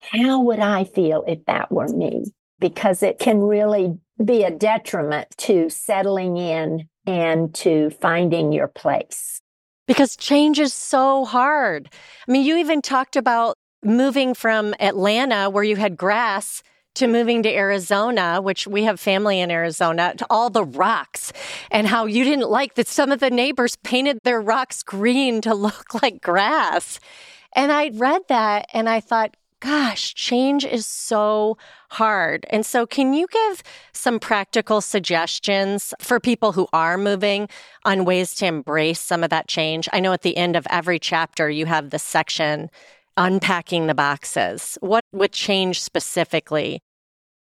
How 0.00 0.42
would 0.42 0.60
I 0.60 0.84
feel 0.84 1.24
if 1.26 1.46
that 1.46 1.72
were 1.72 1.88
me? 1.88 2.26
Because 2.58 3.02
it 3.02 3.18
can 3.18 3.40
really 3.40 3.98
be 4.22 4.44
a 4.44 4.50
detriment 4.50 5.28
to 5.38 5.70
settling 5.70 6.36
in 6.36 6.86
and 7.06 7.54
to 7.54 7.88
finding 7.88 8.52
your 8.52 8.68
place 8.68 9.40
because 9.86 10.16
change 10.16 10.58
is 10.58 10.72
so 10.72 11.24
hard. 11.24 11.88
I 12.26 12.30
mean, 12.30 12.44
you 12.44 12.56
even 12.56 12.82
talked 12.82 13.16
about 13.16 13.56
moving 13.82 14.34
from 14.34 14.74
Atlanta, 14.80 15.50
where 15.50 15.64
you 15.64 15.76
had 15.76 15.96
grass, 15.96 16.62
to 16.94 17.06
moving 17.06 17.42
to 17.42 17.54
Arizona, 17.54 18.40
which 18.42 18.66
we 18.66 18.82
have 18.84 18.98
family 18.98 19.40
in 19.40 19.50
Arizona, 19.50 20.14
to 20.16 20.26
all 20.28 20.50
the 20.50 20.64
rocks, 20.64 21.32
and 21.70 21.86
how 21.86 22.06
you 22.06 22.24
didn't 22.24 22.50
like 22.50 22.74
that 22.74 22.88
some 22.88 23.12
of 23.12 23.20
the 23.20 23.30
neighbors 23.30 23.76
painted 23.76 24.18
their 24.24 24.40
rocks 24.40 24.82
green 24.82 25.40
to 25.40 25.54
look 25.66 26.02
like 26.02 26.20
grass. 26.20 27.00
And 27.54 27.72
I 27.72 27.90
read 27.94 28.22
that 28.28 28.66
and 28.72 28.88
I 28.88 29.00
thought, 29.00 29.36
gosh, 29.60 30.14
change 30.14 30.64
is 30.64 30.86
so 30.86 31.56
hard. 31.90 32.46
And 32.50 32.64
so, 32.64 32.86
can 32.86 33.12
you 33.12 33.26
give 33.30 33.62
some 33.92 34.18
practical 34.18 34.80
suggestions 34.80 35.94
for 36.00 36.18
people 36.18 36.52
who 36.52 36.66
are 36.72 36.98
moving 36.98 37.48
on 37.84 38.04
ways 38.04 38.34
to 38.36 38.46
embrace 38.46 39.00
some 39.00 39.22
of 39.22 39.30
that 39.30 39.48
change? 39.48 39.88
I 39.92 40.00
know 40.00 40.12
at 40.12 40.22
the 40.22 40.36
end 40.36 40.56
of 40.56 40.66
every 40.70 40.98
chapter, 40.98 41.48
you 41.48 41.66
have 41.66 41.90
this 41.90 42.02
section 42.02 42.70
unpacking 43.16 43.86
the 43.86 43.94
boxes. 43.94 44.78
What 44.80 45.04
would 45.12 45.32
change 45.32 45.80
specifically? 45.82 46.80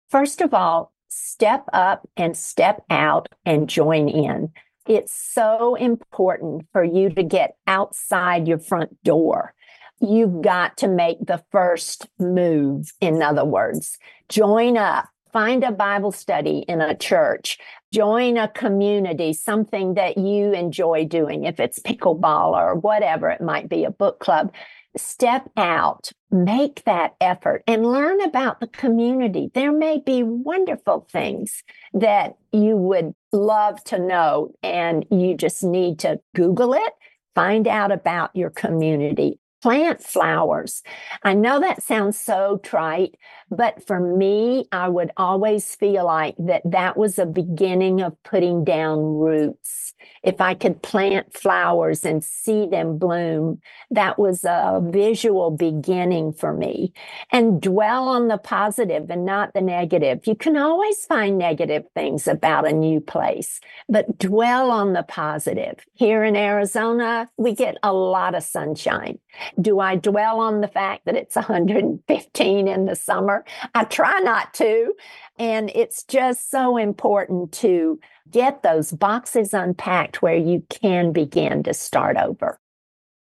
First 0.09 0.41
of 0.41 0.53
all, 0.53 0.93
step 1.07 1.65
up 1.73 2.07
and 2.15 2.37
step 2.37 2.83
out 2.89 3.29
and 3.45 3.67
join 3.67 4.07
in. 4.07 4.51
It's 4.87 5.13
so 5.13 5.73
important 5.73 6.67
for 6.71 6.83
you 6.83 7.09
to 7.09 7.23
get 7.23 7.57
outside 7.65 8.47
your 8.47 8.59
front 8.59 9.01
door 9.03 9.54
you've 9.99 10.41
got 10.41 10.77
to 10.77 10.87
make 10.87 11.17
the 11.25 11.43
first 11.51 12.07
move. 12.19 12.93
In 13.01 13.21
other 13.21 13.45
words, 13.45 13.97
join 14.29 14.77
up, 14.77 15.07
find 15.31 15.63
a 15.63 15.71
Bible 15.71 16.11
study 16.11 16.59
in 16.67 16.81
a 16.81 16.95
church, 16.95 17.57
join 17.93 18.37
a 18.37 18.47
community, 18.47 19.33
something 19.33 19.95
that 19.95 20.17
you 20.17 20.53
enjoy 20.53 21.05
doing. 21.05 21.45
If 21.45 21.59
it's 21.59 21.79
pickleball 21.79 22.51
or 22.51 22.75
whatever, 22.75 23.29
it 23.29 23.41
might 23.41 23.69
be 23.69 23.83
a 23.83 23.91
book 23.91 24.19
club. 24.19 24.53
Step 24.97 25.49
out, 25.57 26.09
make 26.31 26.85
that 26.85 27.15
effort 27.19 27.63
and 27.67 27.85
learn 27.85 28.21
about 28.21 28.61
the 28.61 28.67
community. 28.67 29.51
There 29.53 29.73
may 29.73 29.99
be 29.99 30.23
wonderful 30.23 31.05
things 31.11 31.63
that 31.93 32.35
you 32.53 32.77
would 32.77 33.13
love 33.33 33.83
to 33.85 33.99
know 33.99 34.53
and 34.63 35.05
you 35.11 35.35
just 35.35 35.65
need 35.65 35.99
to 35.99 36.21
Google 36.33 36.73
it, 36.73 36.93
find 37.33 37.67
out 37.67 37.91
about 37.91 38.33
your 38.33 38.49
community 38.49 39.37
plant 39.65 40.03
flowers. 40.03 40.83
I 41.23 41.33
know 41.33 41.59
that 41.59 41.81
sounds 41.81 42.19
so 42.19 42.59
trite, 42.61 43.15
but 43.49 43.85
for 43.87 43.99
me, 43.99 44.67
I 44.71 44.89
would 44.89 45.11
always 45.17 45.73
feel 45.73 46.05
like 46.05 46.35
that 46.37 46.61
that 46.65 46.97
was 46.97 47.17
a 47.17 47.25
beginning 47.25 47.99
of 47.99 48.21
putting 48.21 48.63
down 48.63 48.99
roots. 48.99 49.95
If 50.21 50.39
I 50.39 50.53
could 50.53 50.83
plant 50.83 51.35
flowers 51.35 52.05
and 52.05 52.23
see 52.23 52.67
them 52.67 52.99
bloom, 52.99 53.59
that 53.89 54.19
was 54.19 54.43
a 54.43 54.81
visual 54.83 55.49
beginning 55.49 56.33
for 56.33 56.53
me. 56.53 56.93
And 57.31 57.59
dwell 57.59 58.07
on 58.07 58.27
the 58.27 58.37
positive 58.37 59.09
and 59.09 59.25
not 59.25 59.53
the 59.55 59.61
negative. 59.61 60.27
You 60.27 60.35
can 60.35 60.57
always 60.57 61.05
find 61.05 61.39
negative 61.39 61.85
things 61.95 62.27
about 62.27 62.67
a 62.67 62.73
new 62.73 62.99
place, 62.99 63.59
but 63.89 64.19
dwell 64.19 64.69
on 64.69 64.93
the 64.93 65.03
positive. 65.03 65.79
Here 65.93 66.23
in 66.23 66.35
Arizona, 66.35 67.29
we 67.37 67.55
get 67.55 67.77
a 67.81 67.93
lot 67.93 68.35
of 68.35 68.43
sunshine. 68.43 69.17
Do 69.59 69.79
I 69.79 69.95
dwell 69.95 70.39
on 70.39 70.61
the 70.61 70.67
fact 70.67 71.05
that 71.05 71.15
it's 71.15 71.35
115 71.35 72.67
in 72.67 72.85
the 72.85 72.95
summer? 72.95 73.45
I 73.73 73.83
try 73.83 74.19
not 74.19 74.53
to. 74.55 74.93
And 75.37 75.71
it's 75.75 76.03
just 76.03 76.49
so 76.49 76.77
important 76.77 77.51
to 77.53 77.99
get 78.31 78.63
those 78.63 78.91
boxes 78.91 79.53
unpacked 79.53 80.21
where 80.21 80.37
you 80.37 80.63
can 80.69 81.11
begin 81.11 81.63
to 81.63 81.73
start 81.73 82.17
over. 82.17 82.57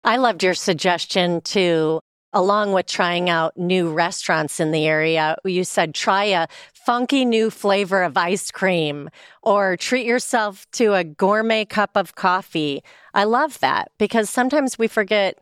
I 0.03 0.17
loved 0.17 0.43
your 0.43 0.53
suggestion 0.53 1.41
to 1.41 1.99
along 2.33 2.73
with 2.73 2.85
trying 2.85 3.29
out 3.29 3.57
new 3.57 3.91
restaurants 3.91 4.59
in 4.59 4.71
the 4.71 4.85
area, 4.85 5.37
you 5.43 5.63
said 5.63 5.95
try 5.95 6.25
a 6.25 6.47
funky 6.73 7.25
new 7.25 7.49
flavor 7.49 8.03
of 8.03 8.17
ice 8.17 8.51
cream 8.51 9.09
or 9.41 9.75
treat 9.77 10.05
yourself 10.05 10.69
to 10.71 10.93
a 10.93 11.03
gourmet 11.03 11.65
cup 11.65 11.95
of 11.95 12.15
coffee. 12.15 12.83
I 13.13 13.23
love 13.23 13.59
that 13.59 13.91
because 13.97 14.29
sometimes 14.29 14.77
we 14.77 14.87
forget 14.87 15.39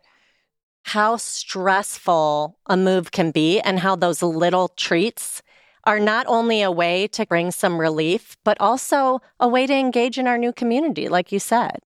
how 0.86 1.16
stressful 1.16 2.56
a 2.66 2.76
move 2.76 3.10
can 3.10 3.32
be 3.32 3.60
and 3.60 3.80
how 3.80 3.96
those 3.96 4.22
little 4.22 4.68
treats 4.68 5.42
are 5.82 5.98
not 5.98 6.24
only 6.28 6.62
a 6.62 6.70
way 6.70 7.08
to 7.08 7.26
bring 7.26 7.50
some 7.50 7.80
relief, 7.80 8.36
but 8.44 8.56
also 8.60 9.20
a 9.40 9.48
way 9.48 9.66
to 9.66 9.74
engage 9.74 10.16
in 10.16 10.28
our 10.28 10.38
new 10.38 10.52
community, 10.52 11.08
like 11.08 11.32
you 11.32 11.40
said. 11.40 11.80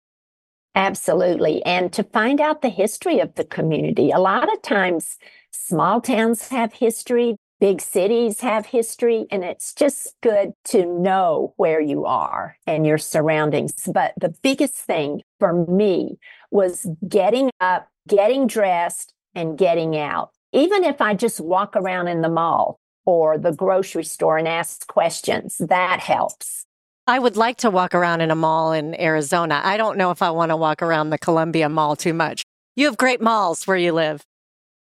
Absolutely. 0.75 1.65
And 1.65 1.93
to 1.93 2.03
find 2.03 2.41
out 2.41 2.61
the 2.61 2.69
history 2.69 3.21
of 3.21 3.37
the 3.37 3.45
community. 3.45 4.11
A 4.11 4.19
lot 4.19 4.53
of 4.53 4.63
times, 4.63 5.17
small 5.53 6.01
towns 6.01 6.49
have 6.49 6.73
history, 6.73 7.37
big 7.61 7.81
cities 7.81 8.41
have 8.41 8.67
history, 8.67 9.27
and 9.31 9.45
it's 9.45 9.75
just 9.75 10.17
good 10.23 10.55
to 10.65 10.85
know 10.85 11.55
where 11.57 11.81
you 11.81 12.05
are 12.05 12.57
and 12.67 12.85
your 12.85 12.99
surroundings. 12.99 13.75
But 13.93 14.15
the 14.21 14.35
biggest 14.43 14.75
thing 14.75 15.23
for 15.39 15.53
me 15.67 16.19
was 16.51 16.87
getting 17.09 17.51
up 17.61 17.89
getting 18.09 18.49
dressed 18.49 19.13
and 19.35 19.57
getting 19.57 19.97
out. 19.97 20.31
Even 20.53 20.83
if 20.83 21.01
I 21.01 21.15
just 21.15 21.41
walk 21.41 21.77
around 21.77 22.09
in 22.09 22.23
the 22.23 22.29
mall 22.29 22.81
or 23.07 23.39
the 23.39 23.53
grocery 23.53 24.05
store 24.05 24.39
and 24.39 24.49
ask 24.49 24.87
questions, 24.87 25.59
that 25.59 26.01
helps. 26.01 26.65
I 27.07 27.19
would 27.19 27.37
like 27.37 27.59
to 27.59 27.71
walk 27.71 27.95
around 27.95 28.21
in 28.21 28.31
a 28.31 28.35
mall 28.35 28.73
in 28.73 28.99
Arizona. 29.01 29.61
I 29.65 29.77
don't 29.77 29.97
know 29.97 30.11
if 30.11 30.21
I 30.21 30.31
want 30.31 30.51
to 30.51 30.57
walk 30.57 30.83
around 30.83 31.11
the 31.11 31.19
Columbia 31.19 31.69
Mall 31.69 31.97
too 31.97 32.13
much. 32.13 32.43
You 32.77 32.87
have 32.87 32.97
great 32.97 33.21
malls 33.21 33.67
where 33.67 33.77
you 33.77 33.93
live. 33.93 34.23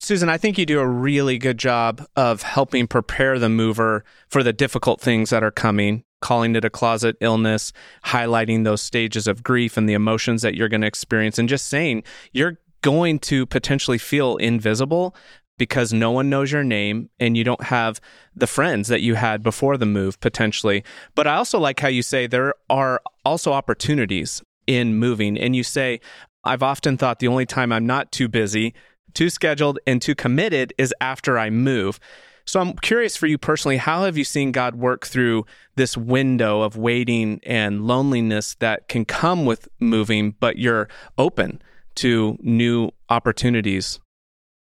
Susan, 0.01 0.29
I 0.29 0.39
think 0.39 0.57
you 0.57 0.65
do 0.65 0.81
a 0.81 0.87
really 0.87 1.37
good 1.39 1.59
job 1.59 2.05
of 2.17 2.43
helping 2.43 2.87
prepare 2.87 3.39
the 3.39 3.49
mover 3.49 4.03
for 4.29 4.43
the 4.43 4.53
difficult 4.53 5.01
things 5.01 5.31
that 5.31 5.45
are 5.45 5.51
coming, 5.51 6.05
calling 6.21 6.57
it 6.57 6.65
a 6.65 6.71
closet 6.71 7.17
illness, 7.21 7.73
highlighting 8.07 8.65
those 8.65 8.83
stages 8.83 9.27
of 9.27 9.43
grief 9.43 9.77
and 9.77 9.89
the 9.89 9.93
emotions 9.93 10.43
that 10.43 10.55
you're 10.55 10.71
going 10.71 10.81
to 10.81 10.87
experience, 10.87 11.39
and 11.39 11.49
just 11.49 11.67
saying 11.67 12.03
you're 12.33 12.59
going 12.83 13.19
to 13.21 13.47
potentially 13.47 13.99
feel 13.99 14.37
invisible 14.37 15.15
because 15.61 15.93
no 15.93 16.11
one 16.11 16.31
knows 16.31 16.51
your 16.51 16.65
name 16.65 17.11
and 17.21 17.37
you 17.37 17.45
don't 17.45 17.65
have 17.65 18.01
the 18.35 18.47
friends 18.47 18.89
that 18.89 19.03
you 19.03 19.15
had 19.15 19.43
before 19.43 19.77
the 19.77 19.85
move 19.85 20.19
potentially. 20.21 20.83
But 21.15 21.27
I 21.27 21.37
also 21.37 21.59
like 21.59 21.81
how 21.81 21.89
you 21.89 22.03
say 22.03 22.27
there 22.27 22.55
are 22.71 23.03
also 23.27 23.53
opportunities 23.53 24.43
in 24.67 24.95
moving. 24.95 25.39
And 25.39 25.55
you 25.55 25.63
say, 25.63 26.01
I've 26.45 26.63
often 26.63 26.97
thought 26.97 27.19
the 27.19 27.29
only 27.29 27.45
time 27.45 27.73
I'm 27.73 27.85
not 27.85 28.11
too 28.11 28.27
busy, 28.27 28.73
too 29.13 29.29
scheduled, 29.29 29.79
and 29.87 30.01
too 30.01 30.15
committed 30.15 30.73
is 30.79 30.95
after 31.01 31.39
I 31.39 31.51
move. 31.51 32.01
So 32.47 32.59
I'm 32.59 32.73
curious 32.75 33.15
for 33.15 33.27
you 33.27 33.37
personally, 33.37 33.77
how 33.77 34.05
have 34.05 34.17
you 34.17 34.25
seen 34.25 34.53
God 34.53 34.77
work 34.77 35.07
through 35.07 35.45
this 35.77 35.95
window 35.95 36.63
of 36.63 36.79
waiting 36.79 37.39
and 37.43 37.87
loneliness 37.87 38.55
that 38.61 38.89
can 38.89 39.05
come 39.05 39.45
with 39.45 39.69
moving, 39.79 40.37
but 40.41 40.57
you're 40.57 40.89
open 41.19 41.61
to 42.01 42.37
new 42.41 42.91
opportunities? 43.09 44.01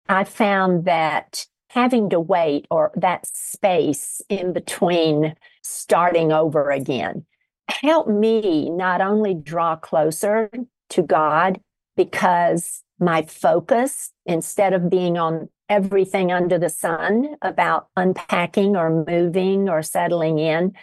I 0.08 0.24
found 0.24 0.86
that 0.86 1.46
having 1.70 2.10
to 2.10 2.20
wait 2.20 2.66
or 2.72 2.92
that 2.96 3.28
space 3.28 4.22
in 4.30 4.54
between 4.54 5.36
starting 5.62 6.32
over 6.32 6.72
again 6.72 7.26
helped 7.70 8.10
me 8.10 8.70
not 8.72 9.02
only 9.02 9.36
draw 9.36 9.76
closer 9.76 10.50
to 10.90 11.02
God 11.04 11.60
because 11.96 12.84
my 13.00 13.22
focus, 13.22 14.12
instead 14.26 14.74
of 14.74 14.90
being 14.90 15.18
on 15.18 15.50
everything 15.70 16.32
under 16.32 16.58
the 16.58 16.70
sun 16.70 17.36
about 17.44 17.90
unpacking 17.96 18.76
or 18.76 19.06
moving 19.08 19.70
or 19.70 19.84
settling 19.84 20.40
in, 20.40 20.74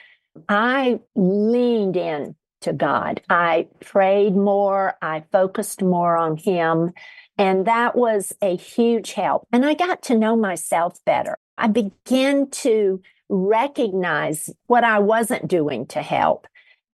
I 0.49 1.01
leaned 1.17 1.97
in 1.97 2.37
to 2.63 2.73
God. 2.73 3.23
I 3.29 3.69
prayed 3.81 4.35
more, 4.35 4.95
I 5.03 5.25
focused 5.33 5.83
more 5.83 6.17
on 6.17 6.37
Him. 6.37 6.93
And 7.39 7.67
that 7.67 7.97
was 7.97 8.33
a 8.41 8.57
huge 8.57 9.13
help. 9.13 9.47
And 9.53 9.65
I 9.65 9.75
got 9.75 10.03
to 10.05 10.19
know 10.19 10.37
myself 10.37 10.99
better. 11.05 11.37
I 11.59 11.69
began 11.69 12.51
to 12.51 13.03
recognize 13.29 14.51
what 14.67 14.85
I 14.85 14.99
wasn't 15.01 15.49
doing 15.49 15.87
to 15.89 16.03
help. 16.03 16.47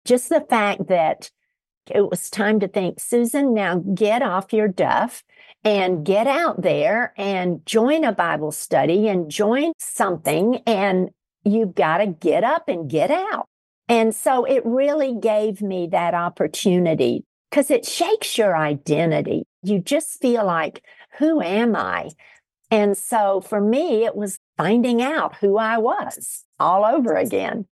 Just 0.04 0.28
the 0.28 0.40
fact 0.40 0.88
that 0.88 1.30
it 1.90 2.08
was 2.08 2.30
time 2.30 2.60
to 2.60 2.68
think, 2.68 3.00
Susan, 3.00 3.52
now 3.52 3.76
get 3.78 4.22
off 4.22 4.52
your 4.52 4.68
duff 4.68 5.24
and 5.64 6.04
get 6.06 6.26
out 6.26 6.62
there 6.62 7.12
and 7.16 7.64
join 7.66 8.04
a 8.04 8.12
Bible 8.12 8.52
study 8.52 9.08
and 9.08 9.30
join 9.30 9.72
something. 9.78 10.62
And 10.66 11.10
you've 11.44 11.74
got 11.74 11.98
to 11.98 12.06
get 12.06 12.44
up 12.44 12.68
and 12.68 12.88
get 12.88 13.10
out. 13.10 13.49
And 13.90 14.14
so 14.14 14.44
it 14.44 14.62
really 14.64 15.16
gave 15.16 15.60
me 15.60 15.88
that 15.88 16.14
opportunity 16.14 17.24
because 17.50 17.72
it 17.72 17.84
shakes 17.84 18.38
your 18.38 18.56
identity. 18.56 19.42
You 19.64 19.80
just 19.80 20.20
feel 20.20 20.46
like, 20.46 20.84
who 21.18 21.42
am 21.42 21.74
I? 21.74 22.10
And 22.70 22.96
so 22.96 23.40
for 23.40 23.60
me, 23.60 24.04
it 24.04 24.14
was 24.14 24.38
finding 24.56 25.02
out 25.02 25.34
who 25.38 25.58
I 25.58 25.78
was 25.78 26.44
all 26.60 26.84
over 26.84 27.16
again. 27.16 27.66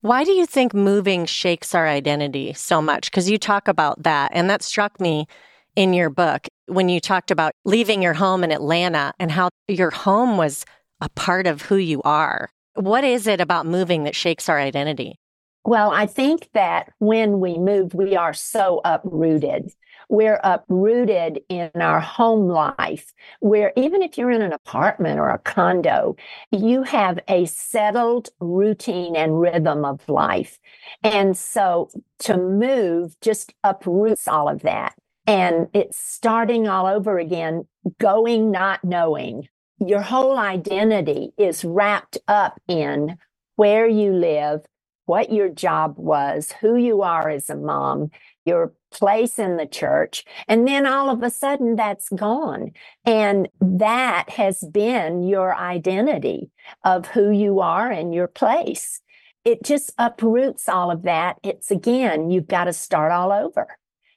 Why 0.00 0.24
do 0.24 0.32
you 0.32 0.46
think 0.46 0.74
moving 0.74 1.26
shakes 1.26 1.76
our 1.76 1.86
identity 1.86 2.52
so 2.52 2.82
much? 2.82 3.08
Because 3.08 3.30
you 3.30 3.38
talk 3.38 3.68
about 3.68 4.02
that, 4.02 4.32
and 4.34 4.50
that 4.50 4.64
struck 4.64 5.00
me 5.00 5.28
in 5.76 5.94
your 5.94 6.10
book 6.10 6.48
when 6.66 6.88
you 6.88 6.98
talked 6.98 7.30
about 7.30 7.52
leaving 7.64 8.02
your 8.02 8.14
home 8.14 8.42
in 8.42 8.50
Atlanta 8.50 9.12
and 9.20 9.30
how 9.30 9.50
your 9.68 9.92
home 9.92 10.38
was 10.38 10.64
a 11.00 11.08
part 11.10 11.46
of 11.46 11.62
who 11.62 11.76
you 11.76 12.02
are. 12.02 12.50
What 12.74 13.04
is 13.04 13.28
it 13.28 13.40
about 13.40 13.64
moving 13.64 14.02
that 14.04 14.16
shakes 14.16 14.48
our 14.48 14.58
identity? 14.58 15.20
Well, 15.66 15.90
I 15.90 16.06
think 16.06 16.48
that 16.54 16.92
when 17.00 17.40
we 17.40 17.58
move, 17.58 17.92
we 17.92 18.14
are 18.14 18.32
so 18.32 18.80
uprooted. 18.84 19.72
We're 20.08 20.38
uprooted 20.44 21.40
in 21.48 21.72
our 21.74 21.98
home 21.98 22.46
life, 22.46 23.12
where 23.40 23.72
even 23.74 24.00
if 24.00 24.16
you're 24.16 24.30
in 24.30 24.42
an 24.42 24.52
apartment 24.52 25.18
or 25.18 25.28
a 25.28 25.40
condo, 25.40 26.14
you 26.52 26.84
have 26.84 27.18
a 27.26 27.46
settled 27.46 28.28
routine 28.38 29.16
and 29.16 29.40
rhythm 29.40 29.84
of 29.84 30.08
life. 30.08 30.60
And 31.02 31.36
so 31.36 31.90
to 32.20 32.36
move 32.36 33.18
just 33.20 33.52
uproots 33.64 34.28
all 34.28 34.48
of 34.48 34.62
that. 34.62 34.94
And 35.26 35.66
it's 35.74 35.98
starting 35.98 36.68
all 36.68 36.86
over 36.86 37.18
again, 37.18 37.66
going, 37.98 38.52
not 38.52 38.84
knowing. 38.84 39.48
Your 39.84 40.02
whole 40.02 40.38
identity 40.38 41.32
is 41.36 41.64
wrapped 41.64 42.18
up 42.28 42.60
in 42.68 43.18
where 43.56 43.88
you 43.88 44.12
live, 44.12 44.60
what 45.06 45.32
your 45.32 45.48
job 45.48 45.94
was, 45.96 46.52
who 46.60 46.76
you 46.76 47.02
are 47.02 47.28
as 47.30 47.48
a 47.48 47.56
mom, 47.56 48.10
your 48.44 48.72
place 48.92 49.38
in 49.38 49.56
the 49.56 49.66
church. 49.66 50.24
And 50.48 50.66
then 50.66 50.86
all 50.86 51.10
of 51.10 51.22
a 51.22 51.30
sudden 51.30 51.76
that's 51.76 52.08
gone. 52.10 52.72
And 53.04 53.48
that 53.60 54.30
has 54.30 54.62
been 54.62 55.22
your 55.22 55.54
identity 55.56 56.50
of 56.84 57.06
who 57.06 57.30
you 57.30 57.60
are 57.60 57.90
and 57.90 58.14
your 58.14 58.28
place. 58.28 59.00
It 59.44 59.62
just 59.62 59.92
uproots 59.96 60.68
all 60.68 60.90
of 60.90 61.02
that. 61.02 61.36
It's 61.42 61.70
again, 61.70 62.30
you've 62.30 62.48
got 62.48 62.64
to 62.64 62.72
start 62.72 63.12
all 63.12 63.32
over 63.32 63.68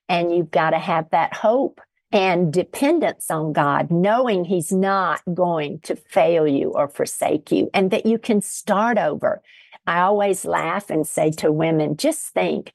and 0.07 0.35
you've 0.35 0.51
got 0.51 0.71
to 0.71 0.79
have 0.79 1.09
that 1.11 1.35
hope 1.35 1.81
and 2.11 2.51
dependence 2.51 3.29
on 3.29 3.53
God, 3.53 3.91
knowing 3.91 4.45
He's 4.45 4.71
not 4.71 5.21
going 5.31 5.79
to 5.81 5.95
fail 5.95 6.47
you 6.47 6.71
or 6.71 6.87
forsake 6.87 7.51
you, 7.51 7.69
and 7.73 7.91
that 7.91 8.05
you 8.05 8.17
can 8.17 8.41
start 8.41 8.97
over. 8.97 9.41
I 9.89 10.01
always 10.01 10.45
laugh 10.45 10.91
and 10.91 11.07
say 11.07 11.31
to 11.31 11.51
women, 11.51 11.97
just 11.97 12.27
think, 12.27 12.73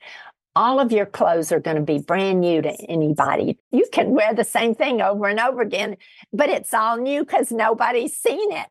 all 0.56 0.80
of 0.80 0.90
your 0.90 1.06
clothes 1.06 1.52
are 1.52 1.60
going 1.60 1.76
to 1.76 1.82
be 1.82 1.98
brand 1.98 2.40
new 2.40 2.60
to 2.60 2.72
anybody. 2.88 3.56
You 3.70 3.86
can 3.92 4.10
wear 4.10 4.34
the 4.34 4.42
same 4.42 4.74
thing 4.74 5.00
over 5.00 5.28
and 5.28 5.38
over 5.38 5.62
again, 5.62 5.96
but 6.32 6.48
it's 6.48 6.74
all 6.74 6.96
new 6.96 7.24
because 7.24 7.52
nobody's 7.52 8.16
seen 8.16 8.50
it. 8.50 8.66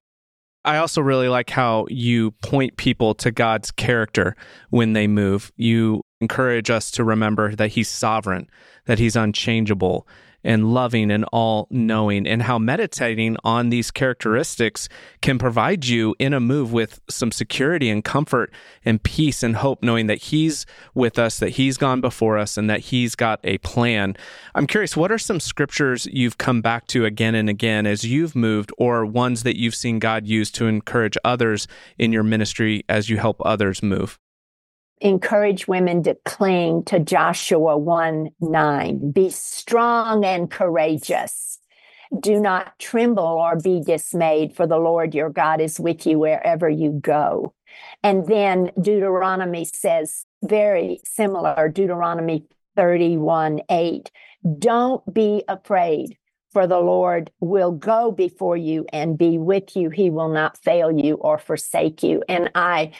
I 0.65 0.75
also 0.75 0.99
really 0.99 1.29
like 1.29 1.51
how 1.51 1.85
you 1.89 2.31
point 2.43 2.75
people 2.75 3.13
to 3.15 3.31
God's 3.31 3.71
character 3.71 4.35
when 4.71 4.91
they 4.91 5.07
move. 5.07 5.53
You 5.55 6.01
encourage 6.19 6.69
us 6.69 6.91
to 6.91 7.05
remember 7.05 7.55
that 7.55 7.71
He's 7.71 7.87
sovereign, 7.87 8.49
that 8.87 8.99
He's 8.99 9.15
unchangeable, 9.15 10.05
and 10.43 10.73
loving 10.73 11.11
and 11.11 11.25
all 11.31 11.67
knowing, 11.69 12.27
and 12.27 12.43
how 12.43 12.59
meditating 12.59 13.37
on 13.43 13.69
these 13.69 13.91
characteristics 13.91 14.89
can 15.21 15.37
provide 15.37 15.85
you 15.85 16.15
in 16.19 16.33
a 16.33 16.39
move 16.39 16.73
with 16.73 16.99
some 17.09 17.31
security 17.31 17.89
and 17.89 18.03
comfort 18.03 18.51
and 18.83 19.01
peace 19.03 19.43
and 19.43 19.57
hope, 19.57 19.81
knowing 19.83 20.07
that 20.07 20.23
He's 20.23 20.65
with 20.93 21.17
us, 21.17 21.39
that 21.39 21.51
He's 21.51 21.77
gone 21.77 22.01
before 22.01 22.37
us, 22.37 22.57
and 22.57 22.69
that 22.69 22.81
He's 22.81 23.15
got 23.15 23.39
a 23.43 23.57
plan. 23.59 24.15
I'm 24.55 24.67
curious, 24.67 24.97
what 24.97 25.11
are 25.11 25.17
some 25.17 25.39
scriptures 25.39 26.07
you've 26.11 26.37
come 26.37 26.61
back 26.61 26.87
to 26.87 27.05
again 27.05 27.35
and 27.35 27.49
again 27.49 27.85
as 27.85 28.03
you've 28.03 28.35
moved, 28.35 28.71
or 28.77 29.05
ones 29.05 29.43
that 29.43 29.59
you've 29.59 29.75
seen 29.75 29.99
God 29.99 30.27
use 30.27 30.51
to 30.51 30.67
encourage 30.67 31.17
others 31.23 31.67
in 31.97 32.11
your 32.11 32.23
ministry 32.23 32.83
as 32.89 33.09
you 33.09 33.17
help 33.17 33.41
others 33.45 33.81
move? 33.81 34.19
Encourage 35.03 35.67
women 35.67 36.01
to 36.03 36.15
cling 36.25 36.83
to 36.85 36.97
Joshua 36.97 37.77
1 37.77 38.29
9. 38.39 39.11
Be 39.11 39.29
strong 39.29 40.25
and 40.25 40.49
courageous. 40.49 41.59
Do 42.19 42.39
not 42.39 42.79
tremble 42.79 43.23
or 43.23 43.57
be 43.57 43.81
dismayed, 43.81 44.55
for 44.55 44.65
the 44.65 44.77
Lord 44.77 45.13
your 45.13 45.29
God 45.29 45.59
is 45.59 45.79
with 45.79 46.07
you 46.07 46.19
wherever 46.19 46.69
you 46.69 46.91
go. 46.91 47.53
And 48.01 48.27
then 48.27 48.71
Deuteronomy 48.79 49.65
says, 49.65 50.25
very 50.43 51.01
similar, 51.03 51.69
Deuteronomy 51.69 52.45
31 52.75 53.61
8. 53.69 54.11
Don't 54.59 55.13
be 55.13 55.43
afraid, 55.47 56.17
for 56.51 56.65
the 56.67 56.79
Lord 56.79 57.31
will 57.39 57.71
go 57.71 58.11
before 58.11 58.57
you 58.57 58.85
and 58.93 59.17
be 59.17 59.37
with 59.37 59.75
you. 59.75 59.89
He 59.89 60.09
will 60.09 60.29
not 60.29 60.57
fail 60.57 60.91
you 60.91 61.15
or 61.15 61.37
forsake 61.37 62.03
you. 62.03 62.23
And 62.29 62.51
I 62.55 62.91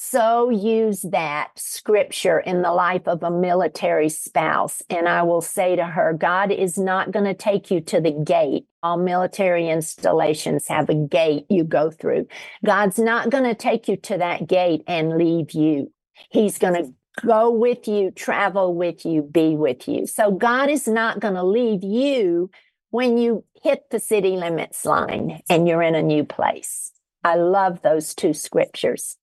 so 0.00 0.48
use 0.48 1.02
that 1.02 1.50
scripture 1.56 2.38
in 2.38 2.62
the 2.62 2.72
life 2.72 3.08
of 3.08 3.24
a 3.24 3.32
military 3.32 4.08
spouse. 4.08 4.80
And 4.88 5.08
I 5.08 5.24
will 5.24 5.40
say 5.40 5.74
to 5.74 5.84
her, 5.84 6.12
God 6.12 6.52
is 6.52 6.78
not 6.78 7.10
going 7.10 7.24
to 7.24 7.34
take 7.34 7.68
you 7.68 7.80
to 7.80 8.00
the 8.00 8.12
gate. 8.12 8.66
All 8.80 8.96
military 8.96 9.68
installations 9.68 10.68
have 10.68 10.88
a 10.88 10.94
gate 10.94 11.46
you 11.50 11.64
go 11.64 11.90
through. 11.90 12.28
God's 12.64 13.00
not 13.00 13.30
going 13.30 13.42
to 13.42 13.56
take 13.56 13.88
you 13.88 13.96
to 13.96 14.18
that 14.18 14.46
gate 14.46 14.84
and 14.86 15.18
leave 15.18 15.50
you. 15.50 15.92
He's 16.30 16.58
going 16.58 16.74
to 16.74 16.94
go 17.26 17.50
with 17.50 17.88
you, 17.88 18.12
travel 18.12 18.76
with 18.76 19.04
you, 19.04 19.22
be 19.22 19.56
with 19.56 19.88
you. 19.88 20.06
So 20.06 20.30
God 20.30 20.70
is 20.70 20.86
not 20.86 21.18
going 21.18 21.34
to 21.34 21.42
leave 21.42 21.82
you 21.82 22.52
when 22.90 23.18
you 23.18 23.44
hit 23.64 23.90
the 23.90 23.98
city 23.98 24.36
limits 24.36 24.84
line 24.84 25.40
and 25.50 25.66
you're 25.66 25.82
in 25.82 25.96
a 25.96 26.02
new 26.02 26.22
place. 26.22 26.92
I 27.24 27.34
love 27.34 27.82
those 27.82 28.14
two 28.14 28.32
scriptures. 28.32 29.16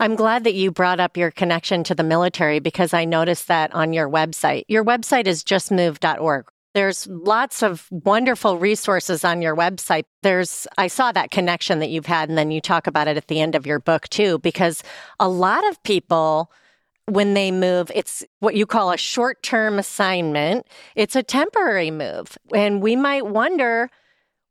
I'm 0.00 0.16
glad 0.16 0.44
that 0.44 0.54
you 0.54 0.70
brought 0.70 0.98
up 0.98 1.18
your 1.18 1.30
connection 1.30 1.84
to 1.84 1.94
the 1.94 2.02
military 2.02 2.58
because 2.58 2.94
I 2.94 3.04
noticed 3.04 3.48
that 3.48 3.74
on 3.74 3.92
your 3.92 4.08
website. 4.08 4.64
Your 4.66 4.82
website 4.82 5.26
is 5.26 5.44
justmoved.org. 5.44 6.46
There's 6.72 7.06
lots 7.06 7.62
of 7.62 7.86
wonderful 7.90 8.56
resources 8.56 9.26
on 9.26 9.42
your 9.42 9.54
website. 9.54 10.04
There's, 10.22 10.66
I 10.78 10.86
saw 10.86 11.12
that 11.12 11.30
connection 11.30 11.80
that 11.80 11.90
you've 11.90 12.06
had, 12.06 12.30
and 12.30 12.38
then 12.38 12.50
you 12.50 12.62
talk 12.62 12.86
about 12.86 13.08
it 13.08 13.18
at 13.18 13.26
the 13.26 13.42
end 13.42 13.54
of 13.54 13.66
your 13.66 13.78
book 13.78 14.08
too, 14.08 14.38
because 14.38 14.82
a 15.18 15.28
lot 15.28 15.68
of 15.68 15.82
people, 15.82 16.50
when 17.04 17.34
they 17.34 17.50
move, 17.50 17.92
it's 17.94 18.24
what 18.38 18.54
you 18.54 18.64
call 18.64 18.92
a 18.92 18.96
short 18.96 19.42
term 19.42 19.78
assignment. 19.78 20.66
It's 20.96 21.16
a 21.16 21.22
temporary 21.22 21.90
move. 21.90 22.38
And 22.54 22.80
we 22.82 22.96
might 22.96 23.26
wonder, 23.26 23.90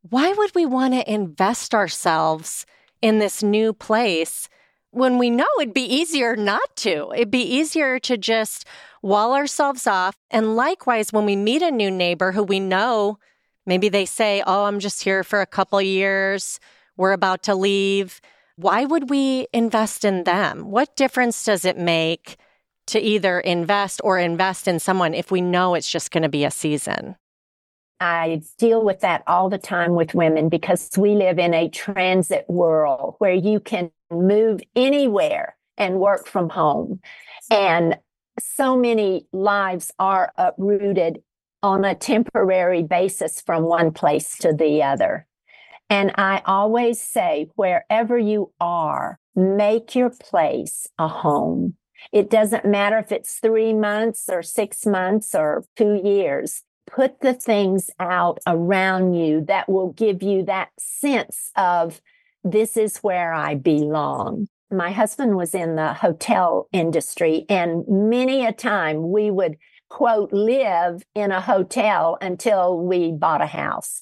why 0.08 0.32
would 0.32 0.54
we 0.54 0.68
want 0.68 0.94
to 0.94 1.12
invest 1.12 1.74
ourselves 1.74 2.68
in 3.02 3.18
this 3.18 3.42
new 3.42 3.74
place 3.74 4.48
when 4.92 5.18
we 5.18 5.30
know 5.30 5.46
it'd 5.60 5.74
be 5.74 5.82
easier 5.82 6.36
not 6.36 6.76
to? 6.78 7.12
It'd 7.14 7.32
be 7.32 7.42
easier 7.42 8.00
to 8.00 8.18
just 8.18 8.66
wall 9.02 9.34
ourselves 9.34 9.88
off. 9.88 10.16
And 10.32 10.56
likewise, 10.56 11.14
when 11.14 11.26
we 11.26 11.36
meet 11.36 11.62
a 11.62 11.72
new 11.72 11.92
neighbor 11.92 12.32
who 12.32 12.44
we 12.44 12.60
know, 12.60 13.20
maybe 13.66 13.90
they 13.90 14.06
say, 14.06 14.44
Oh, 14.46 14.66
I'm 14.66 14.80
just 14.80 15.04
here 15.04 15.24
for 15.24 15.42
a 15.42 15.46
couple 15.46 15.82
years, 15.82 16.60
we're 16.98 17.14
about 17.14 17.44
to 17.44 17.56
leave. 17.56 18.20
Why 18.56 18.84
would 18.84 19.10
we 19.10 19.48
invest 19.54 20.04
in 20.04 20.26
them? 20.26 20.70
What 20.70 20.98
difference 20.98 21.46
does 21.46 21.64
it 21.64 21.78
make 21.78 22.38
to 22.88 23.00
either 23.00 23.40
invest 23.40 24.02
or 24.04 24.20
invest 24.20 24.68
in 24.68 24.80
someone 24.80 25.14
if 25.14 25.32
we 25.32 25.40
know 25.40 25.76
it's 25.76 25.90
just 25.90 26.12
going 26.12 26.24
to 26.24 26.30
be 26.30 26.44
a 26.44 26.52
season? 26.52 27.16
I 28.00 28.42
deal 28.58 28.84
with 28.84 29.02
that 29.02 29.24
all 29.28 29.50
the 29.50 29.58
time 29.58 29.94
with 29.94 30.14
women 30.14 30.50
because 30.50 30.90
we 30.98 31.16
live 31.16 31.38
in 31.38 31.54
a 31.54 31.70
transit 31.70 32.46
world 32.48 33.16
where 33.20 33.34
you 33.34 33.60
can 33.60 33.92
move 34.10 34.62
anywhere 34.76 35.58
and 35.78 36.00
work 36.00 36.28
from 36.28 36.50
home. 36.50 37.00
And 37.52 37.98
so 38.40 38.78
many 38.78 39.28
lives 39.34 39.92
are 40.00 40.32
uprooted 40.38 41.22
on 41.62 41.84
a 41.84 41.96
temporary 41.96 42.84
basis 42.84 43.42
from 43.42 43.64
one 43.64 43.92
place 43.92 44.38
to 44.40 44.54
the 44.54 44.84
other. 44.84 45.26
And 45.90 46.12
I 46.16 46.42
always 46.46 47.02
say, 47.02 47.48
wherever 47.56 48.18
you 48.18 48.54
are, 48.60 49.20
make 49.36 49.96
your 49.96 50.12
place 50.12 50.88
a 50.98 51.08
home. 51.08 51.76
It 52.14 52.30
doesn't 52.30 52.66
matter 52.66 52.98
if 52.98 53.12
it's 53.12 53.40
three 53.40 53.74
months 53.74 54.30
or 54.30 54.42
six 54.42 54.86
months 54.86 55.36
or 55.36 55.66
two 55.76 56.00
years. 56.04 56.64
Put 56.92 57.22
the 57.22 57.34
things 57.34 57.90
out 58.00 58.40
around 58.48 59.14
you 59.14 59.42
that 59.46 59.70
will 59.70 59.94
give 59.94 60.24
you 60.24 60.44
that 60.44 60.70
sense 60.78 61.52
of 61.56 62.02
this 62.44 62.78
is 62.78 62.98
where 62.98 63.34
I 63.34 63.56
belong 63.56 64.48
my 64.72 64.92
husband 64.92 65.36
was 65.36 65.56
in 65.56 65.76
the 65.76 65.94
hotel 65.94 66.68
industry, 66.72 67.46
and 67.50 67.84
many 67.88 68.46
a 68.46 68.52
time 68.52 69.12
we 69.12 69.32
would 69.32 69.58
quote 69.90 70.32
live 70.32 71.04
in 71.16 71.32
a 71.32 71.42
hotel 71.42 72.18
until 72.22 72.78
we 72.78 73.12
bought 73.12 73.42
a 73.42 73.48
house. 73.48 74.02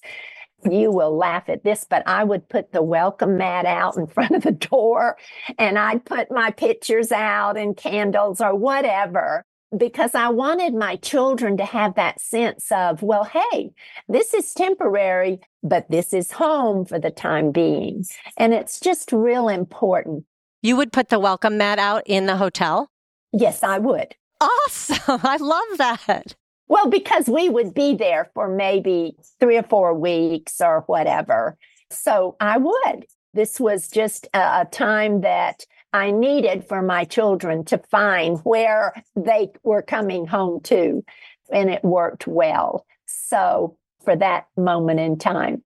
You 0.69 0.91
will 0.91 1.15
laugh 1.15 1.47
at 1.47 1.63
this, 1.63 1.85
but 1.89 2.03
I 2.07 2.23
would 2.23 2.49
put 2.49 2.73
the 2.73 2.81
welcome 2.81 3.37
mat 3.37 3.65
out 3.65 3.95
in 3.95 4.07
front 4.07 4.35
of 4.35 4.43
the 4.43 4.51
door 4.51 5.17
and 5.57 5.79
I'd 5.79 6.03
put 6.03 6.31
my 6.31 6.51
pictures 6.51 7.11
out 7.11 7.57
and 7.57 7.77
candles 7.77 8.41
or 8.41 8.55
whatever 8.55 9.45
because 9.75 10.15
I 10.15 10.29
wanted 10.29 10.73
my 10.73 10.95
children 10.97 11.57
to 11.57 11.65
have 11.65 11.95
that 11.95 12.21
sense 12.21 12.71
of, 12.71 13.01
well, 13.01 13.25
hey, 13.25 13.71
this 14.07 14.33
is 14.33 14.53
temporary, 14.53 15.39
but 15.63 15.89
this 15.89 16.13
is 16.13 16.31
home 16.31 16.85
for 16.85 16.99
the 16.99 17.11
time 17.11 17.51
being. 17.51 18.05
And 18.37 18.53
it's 18.53 18.79
just 18.79 19.11
real 19.11 19.49
important 19.49 20.25
you 20.61 20.75
would 20.75 20.91
put 20.91 21.09
the 21.09 21.19
welcome 21.19 21.57
mat 21.57 21.79
out 21.79 22.03
in 22.05 22.25
the 22.25 22.35
hotel? 22.35 22.89
Yes, 23.31 23.63
I 23.63 23.77
would. 23.77 24.15
Awesome. 24.41 25.19
I 25.23 25.37
love 25.37 25.77
that. 25.77 26.35
Well, 26.67 26.89
because 26.89 27.29
we 27.29 27.47
would 27.47 27.73
be 27.73 27.95
there 27.95 28.29
for 28.33 28.49
maybe 28.49 29.15
three 29.39 29.57
or 29.57 29.63
four 29.63 29.93
weeks 29.93 30.59
or 30.59 30.83
whatever. 30.87 31.57
So 31.89 32.35
I 32.39 32.57
would. 32.57 33.05
This 33.33 33.59
was 33.59 33.87
just 33.87 34.27
a, 34.33 34.61
a 34.61 34.67
time 34.69 35.21
that 35.21 35.65
I 35.93 36.11
needed 36.11 36.65
for 36.67 36.81
my 36.81 37.05
children 37.05 37.63
to 37.65 37.77
find 37.77 38.39
where 38.39 38.93
they 39.15 39.49
were 39.63 39.81
coming 39.81 40.27
home 40.27 40.61
to. 40.63 41.03
And 41.51 41.69
it 41.69 41.83
worked 41.83 42.27
well. 42.27 42.85
So 43.05 43.77
for 44.03 44.15
that 44.15 44.47
moment 44.57 44.99
in 44.99 45.17
time. 45.17 45.63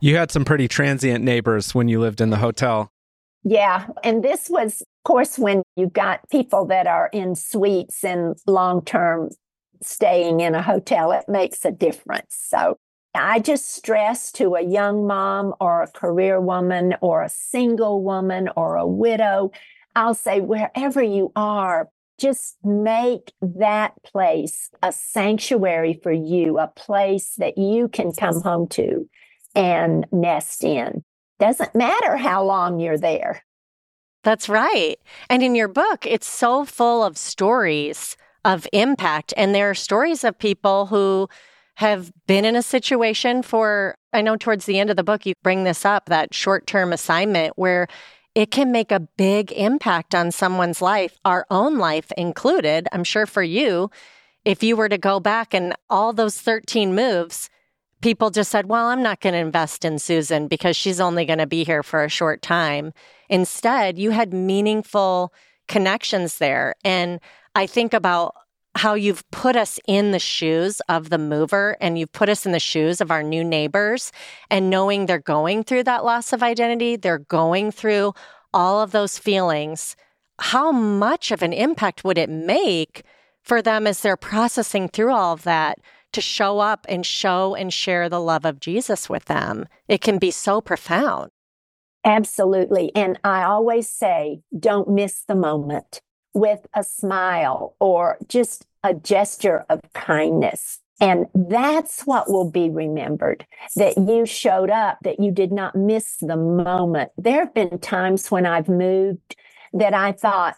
You 0.00 0.16
had 0.16 0.30
some 0.30 0.44
pretty 0.44 0.66
transient 0.66 1.22
neighbors 1.22 1.74
when 1.74 1.88
you 1.88 2.00
lived 2.00 2.20
in 2.20 2.30
the 2.30 2.38
hotel. 2.38 2.90
Yeah. 3.42 3.86
And 4.02 4.22
this 4.22 4.48
was, 4.48 4.80
of 4.80 4.86
course, 5.04 5.38
when 5.38 5.62
you've 5.76 5.92
got 5.92 6.28
people 6.30 6.66
that 6.66 6.86
are 6.86 7.08
in 7.12 7.34
suites 7.34 8.02
and 8.04 8.36
long 8.46 8.84
term 8.84 9.30
staying 9.82 10.40
in 10.40 10.54
a 10.54 10.62
hotel, 10.62 11.12
it 11.12 11.24
makes 11.28 11.64
a 11.64 11.70
difference. 11.70 12.36
So 12.38 12.78
I 13.14 13.40
just 13.40 13.74
stress 13.74 14.30
to 14.32 14.54
a 14.54 14.62
young 14.62 15.06
mom 15.06 15.54
or 15.60 15.82
a 15.82 15.90
career 15.90 16.40
woman 16.40 16.94
or 17.00 17.22
a 17.22 17.28
single 17.28 18.02
woman 18.02 18.48
or 18.56 18.76
a 18.76 18.86
widow, 18.86 19.50
I'll 19.96 20.14
say, 20.14 20.40
wherever 20.40 21.02
you 21.02 21.32
are, 21.34 21.88
just 22.18 22.56
make 22.62 23.32
that 23.40 23.94
place 24.04 24.70
a 24.82 24.92
sanctuary 24.92 25.98
for 26.02 26.12
you, 26.12 26.58
a 26.58 26.68
place 26.68 27.34
that 27.38 27.58
you 27.58 27.88
can 27.88 28.12
come 28.12 28.42
home 28.42 28.68
to 28.68 29.08
and 29.54 30.06
nest 30.12 30.62
in. 30.62 31.02
Doesn't 31.38 31.74
matter 31.74 32.16
how 32.16 32.44
long 32.44 32.78
you're 32.78 32.98
there. 32.98 33.42
That's 34.22 34.48
right. 34.48 34.96
And 35.30 35.42
in 35.42 35.54
your 35.54 35.68
book, 35.68 36.06
it's 36.06 36.28
so 36.28 36.64
full 36.64 37.02
of 37.02 37.16
stories 37.16 38.16
of 38.44 38.68
impact. 38.72 39.32
And 39.36 39.54
there 39.54 39.70
are 39.70 39.74
stories 39.74 40.22
of 40.22 40.38
people 40.38 40.86
who 40.86 41.28
have 41.80 42.12
been 42.26 42.44
in 42.44 42.56
a 42.56 42.62
situation 42.62 43.42
for, 43.42 43.94
I 44.12 44.20
know 44.20 44.36
towards 44.36 44.66
the 44.66 44.78
end 44.78 44.90
of 44.90 44.96
the 44.96 45.02
book, 45.02 45.24
you 45.24 45.32
bring 45.42 45.64
this 45.64 45.86
up 45.86 46.06
that 46.06 46.34
short 46.34 46.66
term 46.66 46.92
assignment 46.92 47.56
where 47.56 47.88
it 48.34 48.50
can 48.50 48.70
make 48.70 48.92
a 48.92 49.00
big 49.00 49.50
impact 49.52 50.14
on 50.14 50.30
someone's 50.30 50.82
life, 50.82 51.18
our 51.24 51.46
own 51.50 51.78
life 51.78 52.12
included. 52.18 52.86
I'm 52.92 53.02
sure 53.02 53.24
for 53.24 53.42
you, 53.42 53.90
if 54.44 54.62
you 54.62 54.76
were 54.76 54.90
to 54.90 54.98
go 54.98 55.20
back 55.20 55.54
and 55.54 55.74
all 55.88 56.12
those 56.12 56.38
13 56.38 56.94
moves, 56.94 57.48
people 58.02 58.28
just 58.28 58.50
said, 58.50 58.66
well, 58.66 58.88
I'm 58.88 59.02
not 59.02 59.20
going 59.20 59.32
to 59.32 59.38
invest 59.38 59.82
in 59.82 59.98
Susan 59.98 60.48
because 60.48 60.76
she's 60.76 61.00
only 61.00 61.24
going 61.24 61.38
to 61.38 61.46
be 61.46 61.64
here 61.64 61.82
for 61.82 62.04
a 62.04 62.10
short 62.10 62.42
time. 62.42 62.92
Instead, 63.30 63.98
you 63.98 64.10
had 64.10 64.34
meaningful 64.34 65.32
connections 65.66 66.36
there. 66.36 66.74
And 66.84 67.20
I 67.54 67.66
think 67.66 67.94
about 67.94 68.34
how 68.76 68.94
you've 68.94 69.28
put 69.30 69.56
us 69.56 69.78
in 69.86 70.12
the 70.12 70.18
shoes 70.18 70.80
of 70.88 71.10
the 71.10 71.18
mover 71.18 71.76
and 71.80 71.98
you've 71.98 72.12
put 72.12 72.28
us 72.28 72.46
in 72.46 72.52
the 72.52 72.60
shoes 72.60 73.00
of 73.00 73.10
our 73.10 73.22
new 73.22 73.42
neighbors 73.42 74.12
and 74.50 74.70
knowing 74.70 75.06
they're 75.06 75.18
going 75.18 75.64
through 75.64 75.84
that 75.84 76.04
loss 76.04 76.32
of 76.32 76.42
identity, 76.42 76.96
they're 76.96 77.18
going 77.18 77.72
through 77.72 78.14
all 78.54 78.80
of 78.80 78.92
those 78.92 79.18
feelings. 79.18 79.96
How 80.38 80.72
much 80.72 81.30
of 81.30 81.42
an 81.42 81.52
impact 81.52 82.04
would 82.04 82.16
it 82.16 82.30
make 82.30 83.02
for 83.42 83.60
them 83.60 83.86
as 83.86 84.00
they're 84.00 84.16
processing 84.16 84.88
through 84.88 85.12
all 85.12 85.32
of 85.32 85.42
that 85.42 85.78
to 86.12 86.20
show 86.20 86.58
up 86.58 86.86
and 86.88 87.06
show 87.06 87.54
and 87.54 87.72
share 87.72 88.08
the 88.08 88.20
love 88.20 88.44
of 88.44 88.60
Jesus 88.60 89.08
with 89.08 89.26
them. 89.26 89.66
It 89.88 90.00
can 90.00 90.18
be 90.18 90.30
so 90.30 90.60
profound. 90.60 91.30
Absolutely. 92.04 92.90
And 92.94 93.18
I 93.22 93.42
always 93.44 93.88
say, 93.88 94.42
don't 94.58 94.88
miss 94.88 95.22
the 95.26 95.34
moment 95.34 96.00
with 96.34 96.66
a 96.74 96.84
smile 96.84 97.74
or 97.80 98.18
just 98.28 98.66
a 98.82 98.94
gesture 98.94 99.64
of 99.68 99.80
kindness. 99.94 100.80
And 101.00 101.26
that's 101.34 102.02
what 102.02 102.30
will 102.30 102.50
be 102.50 102.68
remembered 102.68 103.46
that 103.76 103.96
you 103.96 104.26
showed 104.26 104.70
up, 104.70 104.98
that 105.02 105.18
you 105.18 105.30
did 105.30 105.50
not 105.50 105.74
miss 105.74 106.16
the 106.18 106.36
moment. 106.36 107.10
There 107.16 107.40
have 107.40 107.54
been 107.54 107.78
times 107.78 108.30
when 108.30 108.44
I've 108.44 108.68
moved 108.68 109.34
that 109.72 109.94
I 109.94 110.12
thought, 110.12 110.56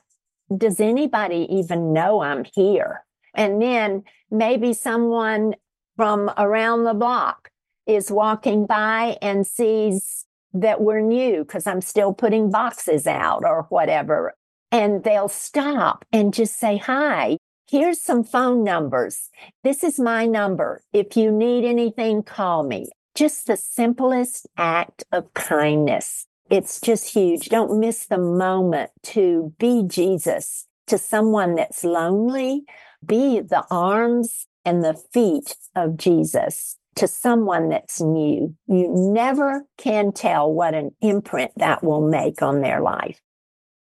does 0.57 0.81
anybody 0.81 1.47
even 1.49 1.93
know 1.93 2.23
I'm 2.23 2.45
here? 2.55 3.05
And 3.35 3.63
then 3.63 4.03
maybe 4.31 4.73
someone 4.73 5.55
from 5.97 6.31
around 6.37 6.85
the 6.85 6.95
block 6.95 7.51
is 7.87 8.11
walking 8.11 8.67
by 8.67 9.19
and 9.23 9.47
sees 9.47 10.27
that 10.55 10.81
we're 10.81 11.01
new 11.01 11.45
because 11.45 11.67
I'm 11.67 11.81
still 11.81 12.13
putting 12.13 12.51
boxes 12.51 13.07
out 13.07 13.45
or 13.45 13.67
whatever. 13.69 14.35
And 14.73 15.05
they'll 15.05 15.29
stop 15.29 16.05
and 16.13 16.35
just 16.35 16.59
say, 16.59 16.79
Hi, 16.79 17.37
here's 17.69 18.01
some 18.01 18.25
phone 18.25 18.65
numbers. 18.65 19.31
This 19.63 19.85
is 19.85 20.01
my 20.01 20.27
number. 20.27 20.83
If 20.93 21.17
you 21.17 21.31
need 21.31 21.65
anything, 21.65 22.23
call 22.25 22.65
me. 22.65 22.87
Just 23.15 23.47
the 23.47 23.57
simplest 23.57 24.49
act 24.57 25.05
of 25.13 25.33
kindness. 25.35 26.27
It's 26.51 26.81
just 26.81 27.13
huge. 27.13 27.51
Don't 27.51 27.79
miss 27.79 28.07
the 28.07 28.19
moment 28.19 28.91
to 29.05 29.55
be 29.59 29.85
Jesus 29.87 30.67
to 30.87 30.99
someone 30.99 31.55
that's 31.55 31.85
lonely 31.85 32.65
be 33.05 33.41
the 33.41 33.65
arms 33.71 34.47
and 34.65 34.85
the 34.85 34.95
feet 34.95 35.57
of 35.75 35.97
Jesus 35.97 36.77
to 36.97 37.09
someone 37.09 37.69
that's 37.69 38.01
new. 38.01 38.55
You 38.67 38.89
never 38.91 39.65
can 39.79 40.13
tell 40.13 40.53
what 40.53 40.75
an 40.75 40.95
imprint 41.01 41.53
that 41.57 41.83
will 41.83 42.07
make 42.07 42.43
on 42.43 42.61
their 42.61 42.81
life. 42.81 43.21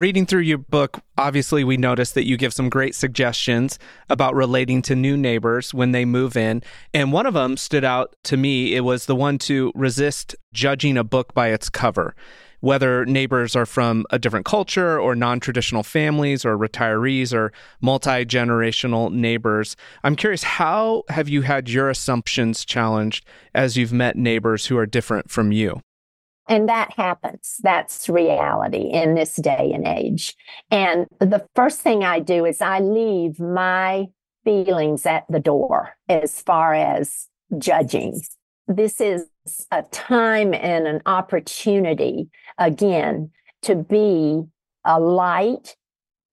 Reading 0.04 0.26
through 0.26 0.42
your 0.42 0.58
book, 0.58 1.00
obviously, 1.16 1.64
we 1.64 1.78
noticed 1.78 2.12
that 2.12 2.26
you 2.26 2.36
give 2.36 2.52
some 2.52 2.68
great 2.68 2.94
suggestions 2.94 3.78
about 4.10 4.34
relating 4.34 4.82
to 4.82 4.94
new 4.94 5.16
neighbors 5.16 5.72
when 5.72 5.92
they 5.92 6.04
move 6.04 6.36
in. 6.36 6.62
And 6.92 7.10
one 7.10 7.24
of 7.24 7.32
them 7.32 7.56
stood 7.56 7.84
out 7.84 8.14
to 8.24 8.36
me. 8.36 8.74
It 8.74 8.82
was 8.82 9.06
the 9.06 9.16
one 9.16 9.38
to 9.38 9.72
resist 9.74 10.36
judging 10.52 10.98
a 10.98 11.04
book 11.04 11.32
by 11.32 11.52
its 11.52 11.70
cover, 11.70 12.14
whether 12.60 13.06
neighbors 13.06 13.56
are 13.56 13.64
from 13.64 14.04
a 14.10 14.18
different 14.18 14.44
culture 14.44 15.00
or 15.00 15.14
non 15.14 15.40
traditional 15.40 15.82
families 15.82 16.44
or 16.44 16.58
retirees 16.58 17.32
or 17.32 17.50
multi 17.80 18.26
generational 18.26 19.10
neighbors. 19.10 19.74
I'm 20.02 20.16
curious, 20.16 20.42
how 20.42 21.04
have 21.08 21.30
you 21.30 21.40
had 21.40 21.70
your 21.70 21.88
assumptions 21.88 22.66
challenged 22.66 23.24
as 23.54 23.78
you've 23.78 23.90
met 23.90 24.16
neighbors 24.16 24.66
who 24.66 24.76
are 24.76 24.84
different 24.84 25.30
from 25.30 25.50
you? 25.50 25.80
And 26.48 26.68
that 26.68 26.92
happens. 26.92 27.56
That's 27.62 28.08
reality 28.08 28.90
in 28.90 29.14
this 29.14 29.36
day 29.36 29.72
and 29.74 29.86
age. 29.86 30.34
And 30.70 31.06
the 31.18 31.46
first 31.54 31.80
thing 31.80 32.04
I 32.04 32.20
do 32.20 32.44
is 32.44 32.60
I 32.60 32.80
leave 32.80 33.40
my 33.40 34.06
feelings 34.44 35.06
at 35.06 35.24
the 35.30 35.40
door 35.40 35.96
as 36.08 36.42
far 36.42 36.74
as 36.74 37.28
judging. 37.56 38.20
This 38.66 39.00
is 39.00 39.26
a 39.70 39.82
time 39.84 40.54
and 40.54 40.86
an 40.86 41.00
opportunity, 41.06 42.28
again, 42.58 43.30
to 43.62 43.74
be 43.74 44.42
a 44.84 45.00
light 45.00 45.76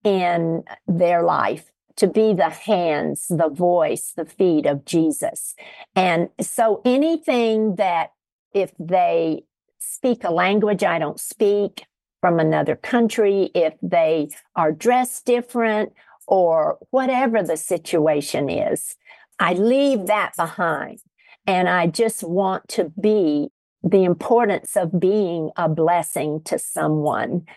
in 0.03 0.63
their 0.87 1.23
life, 1.23 1.71
to 1.97 2.07
be 2.07 2.33
the 2.33 2.49
hands, 2.49 3.27
the 3.29 3.49
voice, 3.49 4.13
the 4.15 4.25
feet 4.25 4.65
of 4.65 4.83
Jesus. 4.83 5.55
And 5.95 6.29
so 6.41 6.81
anything 6.83 7.75
that 7.75 8.11
if 8.53 8.71
they 8.79 9.43
speak 9.81 10.23
a 10.23 10.31
language 10.31 10.83
I 10.83 10.99
don't 10.99 11.19
speak 11.19 11.85
from 12.21 12.39
another 12.39 12.75
country, 12.75 13.49
if 13.55 13.73
they 13.81 14.29
are 14.55 14.71
dressed 14.71 15.25
different 15.25 15.91
or 16.27 16.77
whatever 16.91 17.41
the 17.41 17.57
situation 17.57 18.49
is, 18.49 18.95
I 19.39 19.53
leave 19.53 20.05
that 20.05 20.33
behind. 20.37 20.99
And 21.47 21.67
I 21.67 21.87
just 21.87 22.23
want 22.23 22.67
to 22.69 22.91
be 23.01 23.49
the 23.83 24.03
importance 24.03 24.77
of 24.77 24.99
being 24.99 25.49
a 25.57 25.67
blessing 25.67 26.41
to 26.45 26.59
someone 26.59 27.47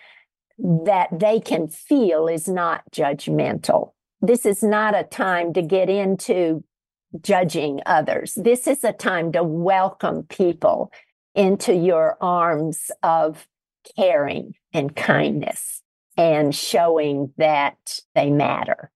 that 0.58 1.08
they 1.12 1.40
can 1.40 1.68
feel 1.68 2.26
is 2.26 2.48
not 2.48 2.82
judgmental. 2.90 3.90
This 4.22 4.46
is 4.46 4.62
not 4.62 4.96
a 4.96 5.04
time 5.04 5.52
to 5.52 5.60
get 5.60 5.90
into 5.90 6.64
judging 7.20 7.80
others. 7.84 8.34
This 8.34 8.66
is 8.66 8.82
a 8.82 8.92
time 8.92 9.32
to 9.32 9.42
welcome 9.42 10.22
people 10.24 10.90
into 11.34 11.74
your 11.74 12.16
arms 12.20 12.90
of 13.02 13.46
caring 13.96 14.54
and 14.72 14.94
kindness 14.94 15.82
and 16.16 16.54
showing 16.54 17.32
that 17.36 18.00
they 18.14 18.30
matter. 18.30 18.90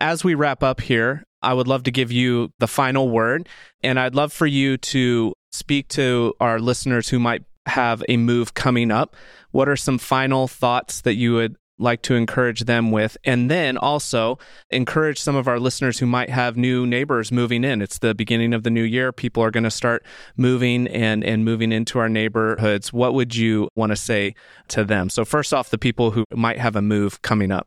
As 0.00 0.24
we 0.24 0.34
wrap 0.34 0.62
up 0.62 0.80
here, 0.80 1.24
I 1.42 1.54
would 1.54 1.68
love 1.68 1.84
to 1.84 1.90
give 1.90 2.12
you 2.12 2.52
the 2.58 2.68
final 2.68 3.08
word, 3.08 3.48
and 3.82 3.98
I'd 3.98 4.14
love 4.14 4.32
for 4.32 4.46
you 4.46 4.76
to 4.76 5.34
speak 5.50 5.88
to 5.88 6.34
our 6.40 6.60
listeners 6.60 7.08
who 7.08 7.18
might 7.18 7.44
have 7.66 8.02
a 8.08 8.16
move 8.16 8.54
coming 8.54 8.90
up. 8.90 9.16
What 9.50 9.68
are 9.68 9.76
some 9.76 9.98
final 9.98 10.48
thoughts 10.48 11.00
that 11.02 11.14
you 11.14 11.34
would 11.34 11.56
like 11.78 12.02
to 12.02 12.14
encourage 12.14 12.60
them 12.60 12.90
with. 12.90 13.16
And 13.24 13.50
then 13.50 13.76
also 13.76 14.38
encourage 14.70 15.18
some 15.18 15.36
of 15.36 15.48
our 15.48 15.58
listeners 15.58 15.98
who 15.98 16.06
might 16.06 16.30
have 16.30 16.56
new 16.56 16.86
neighbors 16.86 17.32
moving 17.32 17.64
in. 17.64 17.82
It's 17.82 17.98
the 17.98 18.14
beginning 18.14 18.54
of 18.54 18.62
the 18.62 18.70
new 18.70 18.82
year. 18.82 19.12
People 19.12 19.42
are 19.42 19.50
going 19.50 19.64
to 19.64 19.70
start 19.70 20.04
moving 20.36 20.86
and, 20.88 21.24
and 21.24 21.44
moving 21.44 21.72
into 21.72 21.98
our 21.98 22.08
neighborhoods. 22.08 22.92
What 22.92 23.14
would 23.14 23.34
you 23.34 23.68
want 23.74 23.90
to 23.90 23.96
say 23.96 24.34
to 24.68 24.84
them? 24.84 25.08
So, 25.08 25.24
first 25.24 25.52
off, 25.52 25.70
the 25.70 25.78
people 25.78 26.12
who 26.12 26.24
might 26.32 26.58
have 26.58 26.76
a 26.76 26.82
move 26.82 27.22
coming 27.22 27.50
up. 27.50 27.66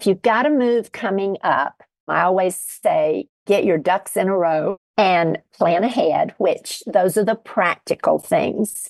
If 0.00 0.06
you've 0.06 0.22
got 0.22 0.46
a 0.46 0.50
move 0.50 0.92
coming 0.92 1.36
up, 1.42 1.82
I 2.08 2.22
always 2.22 2.56
say 2.56 3.28
get 3.46 3.64
your 3.64 3.78
ducks 3.78 4.16
in 4.16 4.28
a 4.28 4.36
row 4.36 4.76
and 4.96 5.38
plan 5.52 5.84
ahead, 5.84 6.34
which 6.38 6.82
those 6.86 7.16
are 7.16 7.24
the 7.24 7.34
practical 7.34 8.18
things. 8.18 8.88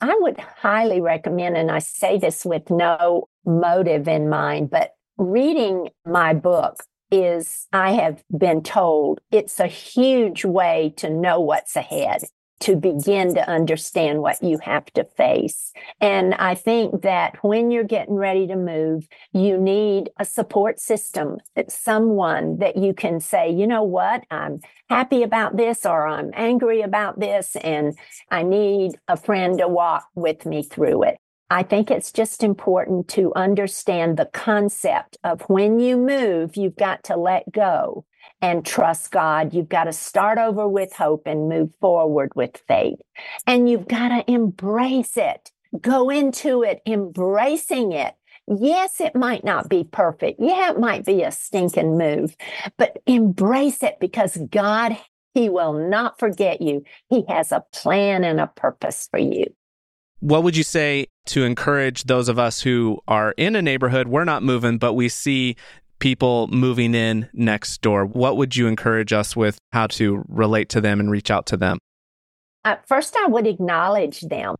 I 0.00 0.14
would 0.20 0.38
highly 0.38 1.00
recommend, 1.00 1.56
and 1.56 1.70
I 1.70 1.78
say 1.78 2.18
this 2.18 2.44
with 2.44 2.70
no 2.70 3.28
motive 3.46 4.08
in 4.08 4.28
mind, 4.28 4.70
but 4.70 4.90
reading 5.16 5.88
my 6.04 6.34
book 6.34 6.82
is, 7.10 7.66
I 7.72 7.92
have 7.92 8.22
been 8.36 8.62
told, 8.62 9.20
it's 9.30 9.60
a 9.60 9.66
huge 9.66 10.44
way 10.44 10.92
to 10.96 11.08
know 11.08 11.40
what's 11.40 11.76
ahead 11.76 12.24
to 12.58 12.74
begin 12.74 13.34
to 13.34 13.48
understand 13.48 14.22
what 14.22 14.42
you 14.42 14.58
have 14.62 14.86
to 14.86 15.04
face. 15.04 15.72
And 16.00 16.34
I 16.34 16.54
think 16.54 17.02
that 17.02 17.36
when 17.44 17.70
you're 17.70 17.84
getting 17.84 18.14
ready 18.14 18.46
to 18.46 18.56
move, 18.56 19.06
you 19.32 19.58
need 19.58 20.08
a 20.18 20.24
support 20.24 20.80
system, 20.80 21.36
someone 21.68 22.58
that 22.58 22.76
you 22.76 22.94
can 22.94 23.20
say, 23.20 23.50
you 23.50 23.66
know 23.66 23.82
what, 23.82 24.24
I'm 24.30 24.60
happy 24.88 25.22
about 25.22 25.58
this 25.58 25.84
or 25.84 26.06
I'm 26.06 26.30
angry 26.32 26.80
about 26.80 27.20
this, 27.20 27.56
and 27.56 27.96
I 28.30 28.42
need 28.42 28.92
a 29.06 29.18
friend 29.18 29.58
to 29.58 29.68
walk 29.68 30.06
with 30.14 30.46
me 30.46 30.62
through 30.62 31.02
it. 31.04 31.18
I 31.48 31.62
think 31.62 31.90
it's 31.90 32.10
just 32.10 32.42
important 32.42 33.06
to 33.10 33.32
understand 33.36 34.16
the 34.16 34.26
concept 34.26 35.16
of 35.22 35.42
when 35.42 35.78
you 35.78 35.96
move, 35.96 36.56
you've 36.56 36.76
got 36.76 37.04
to 37.04 37.16
let 37.16 37.52
go 37.52 38.04
and 38.42 38.66
trust 38.66 39.12
God. 39.12 39.54
You've 39.54 39.68
got 39.68 39.84
to 39.84 39.92
start 39.92 40.38
over 40.38 40.68
with 40.68 40.92
hope 40.92 41.22
and 41.26 41.48
move 41.48 41.70
forward 41.80 42.32
with 42.34 42.60
faith. 42.66 42.98
And 43.46 43.70
you've 43.70 43.86
got 43.86 44.08
to 44.08 44.28
embrace 44.30 45.16
it. 45.16 45.52
Go 45.80 46.10
into 46.10 46.64
it 46.64 46.82
embracing 46.84 47.92
it. 47.92 48.14
Yes, 48.48 49.00
it 49.00 49.14
might 49.14 49.44
not 49.44 49.68
be 49.68 49.84
perfect. 49.84 50.40
Yeah, 50.40 50.70
it 50.70 50.80
might 50.80 51.04
be 51.04 51.22
a 51.22 51.30
stinking 51.30 51.96
move, 51.96 52.36
but 52.76 52.98
embrace 53.06 53.82
it 53.82 53.98
because 54.00 54.36
God, 54.50 54.96
He 55.34 55.48
will 55.48 55.72
not 55.72 56.18
forget 56.18 56.60
you. 56.60 56.82
He 57.08 57.24
has 57.28 57.52
a 57.52 57.64
plan 57.72 58.24
and 58.24 58.40
a 58.40 58.46
purpose 58.48 59.08
for 59.10 59.18
you. 59.18 59.46
What 60.26 60.42
would 60.42 60.56
you 60.56 60.64
say 60.64 61.06
to 61.26 61.44
encourage 61.44 62.02
those 62.02 62.28
of 62.28 62.36
us 62.36 62.60
who 62.60 62.98
are 63.06 63.32
in 63.36 63.54
a 63.54 63.62
neighborhood? 63.62 64.08
We're 64.08 64.24
not 64.24 64.42
moving, 64.42 64.76
but 64.76 64.94
we 64.94 65.08
see 65.08 65.54
people 66.00 66.48
moving 66.48 66.96
in 66.96 67.28
next 67.32 67.80
door, 67.80 68.04
what 68.04 68.36
would 68.36 68.56
you 68.56 68.66
encourage 68.66 69.12
us 69.12 69.36
with 69.36 69.56
how 69.72 69.86
to 69.86 70.24
relate 70.26 70.68
to 70.70 70.80
them 70.80 70.98
and 70.98 71.12
reach 71.12 71.30
out 71.30 71.46
to 71.46 71.56
them? 71.56 71.78
Uh, 72.64 72.74
first, 72.88 73.16
I 73.16 73.28
would 73.28 73.46
acknowledge 73.46 74.22
them 74.22 74.56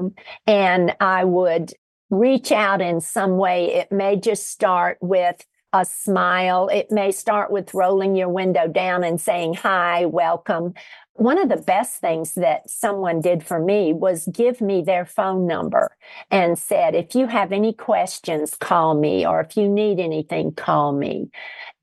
and 0.46 0.94
I 1.00 1.24
would 1.24 1.72
reach 2.11 2.52
out 2.52 2.81
in 2.81 3.00
some 3.00 3.37
way. 3.37 3.74
It 3.74 3.90
may 3.90 4.14
just 4.14 4.46
start 4.46 4.98
with 5.00 5.44
a 5.72 5.85
smile. 5.85 6.68
It 6.68 6.92
may 6.92 7.11
start 7.11 7.50
with 7.50 7.74
rolling 7.74 8.14
your 8.14 8.29
window 8.29 8.68
down 8.68 9.02
and 9.02 9.20
saying, 9.20 9.55
Hi, 9.55 10.07
welcome. 10.07 10.74
One 11.16 11.38
of 11.38 11.48
the 11.48 11.57
best 11.57 12.00
things 12.00 12.35
that 12.35 12.68
someone 12.68 13.20
did 13.20 13.44
for 13.44 13.59
me 13.59 13.92
was 13.92 14.29
give 14.33 14.61
me 14.61 14.83
their 14.83 15.07
phone 15.07 15.46
number 15.46 15.96
and 16.31 16.59
said, 16.59 16.94
if 16.94 17.14
you 17.14 17.26
have 17.26 17.52
any 17.52 17.72
questions, 17.72 18.55
call 18.55 18.94
me, 18.94 19.26
or 19.26 19.40
if 19.40 19.57
you 19.57 19.68
need 19.68 19.98
anything, 19.98 20.52
call 20.52 20.92
me. 20.92 21.31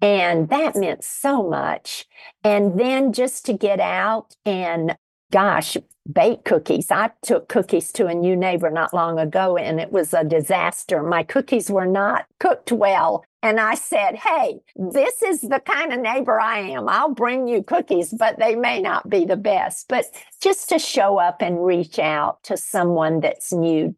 And 0.02 0.50
that 0.50 0.76
meant 0.76 1.04
so 1.04 1.42
much. 1.42 2.06
And 2.44 2.80
then 2.80 3.12
just 3.12 3.46
to 3.48 3.54
get 3.54 3.80
out 3.80 4.36
and 4.46 4.96
gosh, 5.32 5.78
bake 6.12 6.46
cookies. 6.46 6.92
I 6.92 7.10
took 7.24 7.50
cookies 7.50 7.92
to 7.94 8.06
a 8.06 8.14
new 8.14 8.36
neighbor 8.36 8.70
not 8.70 8.94
long 8.94 9.18
ago 9.18 9.58
and 9.58 9.80
it 9.80 9.92
was 9.92 10.14
a 10.14 10.24
disaster. 10.24 11.02
My 11.02 11.24
cookies 11.24 11.72
were 11.72 11.88
not 11.88 12.26
cooked 12.40 12.72
well. 12.72 13.26
And 13.44 13.60
I 13.60 13.76
said, 13.76 14.16
Hey, 14.16 14.62
this 14.78 15.22
is 15.22 15.42
the 15.42 15.60
kind 15.60 15.92
of 15.92 16.00
neighbor 16.00 16.40
I 16.40 16.60
am. 16.60 16.88
I'll 16.88 17.14
bring 17.14 17.48
you 17.48 17.62
cookies, 17.62 18.14
but 18.18 18.40
they 18.40 18.56
may 18.56 18.82
not 18.82 19.10
be 19.10 19.26
the 19.26 19.36
best. 19.36 19.88
But 19.90 20.06
just 20.42 20.70
to 20.70 20.80
show 20.80 21.20
up 21.20 21.42
and 21.42 21.64
reach 21.64 22.00
out 22.00 22.42
to 22.44 22.56
someone 22.56 23.20
that's 23.20 23.52
new. 23.52 23.96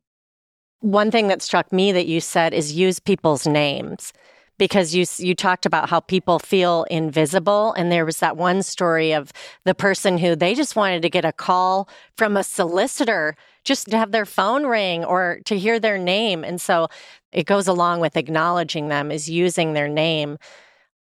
One 0.79 1.12
thing 1.12 1.27
that 1.27 1.43
struck 1.43 1.71
me 1.71 1.91
that 1.91 2.08
you 2.08 2.19
said 2.21 2.55
is 2.55 2.73
use 2.73 2.99
people's 2.99 3.45
names 3.45 4.12
because 4.58 4.95
you 4.95 5.05
you 5.19 5.36
talked 5.36 5.67
about 5.67 5.89
how 5.89 5.99
people 5.99 6.39
feel 6.39 6.84
invisible 6.89 7.73
and 7.73 7.91
there 7.91 8.05
was 8.05 8.19
that 8.19 8.38
one 8.38 8.63
story 8.63 9.12
of 9.12 9.31
the 9.65 9.75
person 9.75 10.17
who 10.17 10.36
they 10.36 10.55
just 10.55 10.75
wanted 10.75 11.01
to 11.01 11.10
get 11.10 11.25
a 11.25 11.34
call 11.34 11.89
from 12.15 12.38
a 12.38 12.43
solicitor 12.43 13.36
just 13.65 13.89
to 13.89 13.97
have 13.97 14.12
their 14.12 14.25
phone 14.25 14.65
ring 14.65 15.04
or 15.04 15.39
to 15.45 15.58
hear 15.58 15.80
their 15.80 15.97
name 15.97 16.43
and 16.43 16.62
so 16.62 16.88
it 17.32 17.45
goes 17.45 17.67
along 17.67 17.99
with 17.99 18.15
acknowledging 18.15 18.88
them 18.88 19.12
is 19.12 19.30
using 19.30 19.73
their 19.73 19.89
name 19.89 20.38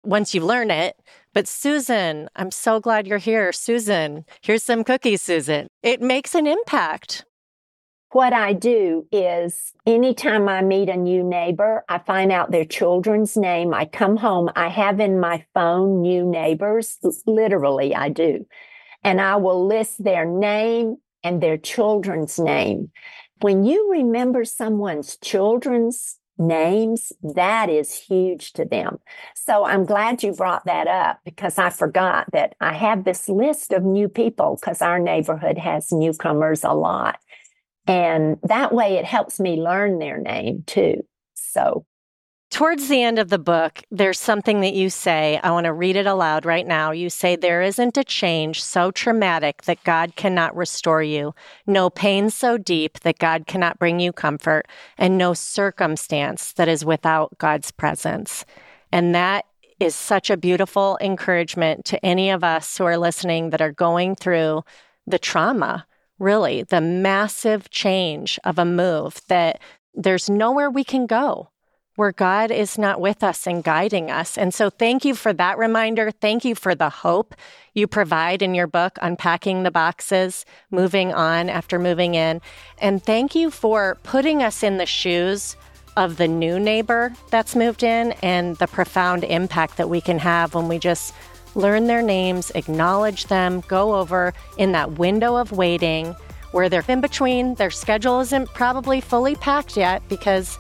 once 0.04 0.34
you 0.34 0.42
learn 0.42 0.72
it 0.72 0.96
but 1.34 1.48
Susan, 1.48 2.28
I'm 2.36 2.52
so 2.52 2.82
glad 2.82 3.08
you're 3.08 3.18
here. 3.18 3.54
Susan, 3.54 4.26
here's 4.42 4.64
some 4.64 4.84
cookies, 4.84 5.22
Susan. 5.22 5.68
It 5.82 6.02
makes 6.02 6.36
an 6.36 6.46
impact. 6.46 7.24
What 8.12 8.34
I 8.34 8.52
do 8.52 9.08
is 9.14 9.72
anytime 9.86 10.50
I 10.50 10.62
meet 10.62 10.90
a 10.90 10.98
new 10.98 11.24
neighbor, 11.24 11.86
I 11.88 12.00
find 12.00 12.34
out 12.34 12.52
their 12.52 12.66
children's 12.66 13.38
name. 13.38 13.74
I 13.74 13.86
come 13.86 14.18
home, 14.18 14.50
I 14.58 14.68
have 14.68 15.00
in 15.00 15.22
my 15.22 15.46
phone 15.54 16.02
new 16.02 16.30
neighbors. 16.30 16.98
Literally, 17.26 17.96
I 17.96 18.10
do. 18.10 18.46
And 19.02 19.22
I 19.22 19.38
will 19.38 19.66
list 19.66 20.04
their 20.04 20.26
name 20.26 20.98
and 21.24 21.42
their 21.42 21.58
children's 21.58 22.40
name. 22.40 22.92
When 23.42 23.64
you 23.64 23.92
remember 23.92 24.46
someone's 24.46 25.18
children's 25.18 26.18
names, 26.38 27.12
that 27.22 27.70
is 27.70 27.94
huge 27.94 28.54
to 28.54 28.66
them. 28.66 29.00
So 29.36 29.66
I'm 29.66 29.86
glad 29.86 30.24
you 30.24 30.34
brought 30.34 30.66
that 30.66 30.88
up 30.88 31.20
because 31.24 31.58
I 31.58 31.70
forgot 31.70 32.32
that 32.34 32.56
I 32.60 32.74
have 32.74 33.04
this 33.04 33.30
list 33.30 33.72
of 33.72 33.84
new 33.84 34.10
people 34.10 34.58
because 34.60 34.82
our 34.82 35.00
neighborhood 35.00 35.58
has 35.58 35.92
newcomers 35.92 36.64
a 36.64 36.74
lot. 36.74 37.20
And 37.88 38.38
that 38.44 38.74
way 38.74 38.96
it 38.96 39.06
helps 39.06 39.40
me 39.40 39.62
learn 39.62 40.00
their 40.00 40.20
name 40.20 40.64
too. 40.66 41.04
So 41.34 41.86
Towards 42.52 42.90
the 42.90 43.02
end 43.02 43.18
of 43.18 43.30
the 43.30 43.40
book, 43.40 43.82
there's 43.92 44.20
something 44.20 44.60
that 44.60 44.74
you 44.74 44.90
say. 44.90 45.40
I 45.42 45.52
want 45.52 45.64
to 45.64 45.74
read 45.74 45.96
it 45.96 46.06
aloud 46.06 46.46
right 46.46 46.68
now. 46.68 46.92
You 46.92 47.10
say, 47.10 47.38
There 47.38 47.62
isn't 47.62 47.96
a 47.96 48.04
change 48.04 48.62
so 48.62 48.92
traumatic 48.92 49.62
that 49.64 49.86
God 49.86 50.18
cannot 50.18 50.56
restore 50.56 51.02
you, 51.02 51.34
no 51.66 51.90
pain 51.90 52.30
so 52.30 52.58
deep 52.58 53.00
that 53.00 53.20
God 53.20 53.48
cannot 53.48 53.80
bring 53.80 54.02
you 54.02 54.12
comfort, 54.12 54.68
and 54.98 55.18
no 55.18 55.34
circumstance 55.34 56.52
that 56.54 56.68
is 56.68 56.84
without 56.84 57.38
God's 57.38 57.72
presence. 57.72 58.44
And 58.92 59.16
that 59.16 59.46
is 59.80 59.96
such 59.96 60.30
a 60.30 60.36
beautiful 60.36 60.98
encouragement 61.00 61.86
to 61.86 62.06
any 62.06 62.30
of 62.32 62.44
us 62.44 62.78
who 62.78 62.84
are 62.84 62.98
listening 62.98 63.52
that 63.52 63.62
are 63.62 63.72
going 63.72 64.14
through 64.14 64.64
the 65.08 65.20
trauma, 65.20 65.88
really, 66.20 66.64
the 66.64 66.82
massive 66.82 67.70
change 67.70 68.38
of 68.44 68.60
a 68.60 68.66
move 68.66 69.22
that 69.30 69.62
there's 69.94 70.30
nowhere 70.30 70.70
we 70.70 70.84
can 70.84 71.08
go 71.08 71.48
where 71.96 72.12
God 72.12 72.52
is 72.52 72.78
not 72.78 73.02
with 73.02 73.24
us 73.24 73.46
and 73.46 73.64
guiding 73.64 74.10
us. 74.10 74.38
And 74.38 74.54
so, 74.54 74.70
thank 74.70 75.04
you 75.06 75.16
for 75.16 75.34
that 75.34 75.58
reminder. 75.58 76.12
Thank 76.12 76.46
you 76.46 76.56
for 76.56 76.74
the 76.74 76.90
hope 76.90 77.36
you 77.74 77.88
provide 77.88 78.42
in 78.42 78.56
your 78.56 78.68
book, 78.68 78.98
Unpacking 79.02 79.64
the 79.64 79.72
Boxes, 79.72 80.46
Moving 80.70 81.14
On 81.14 81.50
After 81.50 81.80
Moving 81.80 82.16
In. 82.16 82.42
And 82.80 83.04
thank 83.04 83.36
you 83.36 83.52
for 83.52 83.98
putting 84.04 84.42
us 84.42 84.64
in 84.64 84.78
the 84.78 84.86
shoes 84.86 85.56
of 85.98 86.18
the 86.18 86.28
new 86.28 86.60
neighbor 86.60 87.14
that's 87.30 87.56
moved 87.56 87.84
in 87.84 88.14
and 88.24 88.56
the 88.58 88.68
profound 88.68 89.24
impact 89.26 89.78
that 89.78 89.90
we 89.90 90.02
can 90.02 90.20
have 90.20 90.56
when 90.56 90.68
we 90.68 90.80
just 90.80 91.14
learn 91.56 91.88
their 91.88 92.02
names, 92.02 92.52
acknowledge 92.56 93.26
them, 93.26 93.62
go 93.68 93.96
over 93.96 94.34
in 94.58 94.72
that 94.72 94.94
window 94.94 95.36
of 95.36 95.52
waiting 95.52 96.16
where 96.52 96.70
they're 96.70 96.86
in 96.88 97.02
between. 97.02 97.56
Their 97.56 97.72
schedule 97.72 98.22
isn't 98.22 98.54
probably 98.54 99.02
fully 99.02 99.36
packed 99.36 99.76
yet 99.76 100.02
because 100.08 100.58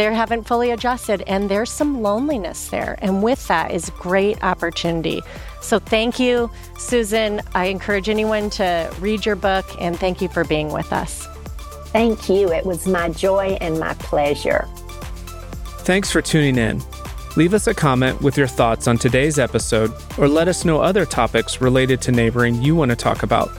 they 0.00 0.12
haven't 0.14 0.44
fully 0.44 0.70
adjusted 0.70 1.22
and 1.26 1.50
there's 1.50 1.70
some 1.70 2.00
loneliness 2.00 2.68
there. 2.68 2.98
And 3.02 3.22
with 3.22 3.46
that 3.48 3.70
is 3.70 3.90
great 3.98 4.42
opportunity. 4.42 5.20
So 5.60 5.78
thank 5.78 6.18
you, 6.18 6.50
Susan. 6.78 7.42
I 7.54 7.66
encourage 7.66 8.08
anyone 8.08 8.48
to 8.50 8.90
read 8.98 9.26
your 9.26 9.36
book 9.36 9.66
and 9.78 9.98
thank 9.98 10.22
you 10.22 10.28
for 10.28 10.44
being 10.44 10.72
with 10.72 10.90
us. 10.92 11.26
Thank 11.92 12.30
you. 12.30 12.50
It 12.50 12.64
was 12.64 12.86
my 12.86 13.10
joy 13.10 13.58
and 13.60 13.78
my 13.78 13.92
pleasure. 13.94 14.66
Thanks 15.80 16.10
for 16.10 16.22
tuning 16.22 16.56
in. 16.56 16.82
Leave 17.36 17.52
us 17.52 17.66
a 17.66 17.74
comment 17.74 18.22
with 18.22 18.38
your 18.38 18.46
thoughts 18.46 18.88
on 18.88 18.96
today's 18.96 19.38
episode, 19.38 19.92
or 20.18 20.28
let 20.28 20.48
us 20.48 20.64
know 20.64 20.80
other 20.80 21.04
topics 21.04 21.60
related 21.60 22.00
to 22.02 22.10
neighboring 22.10 22.60
you 22.62 22.74
want 22.74 22.90
to 22.90 22.96
talk 22.96 23.22
about. 23.22 23.50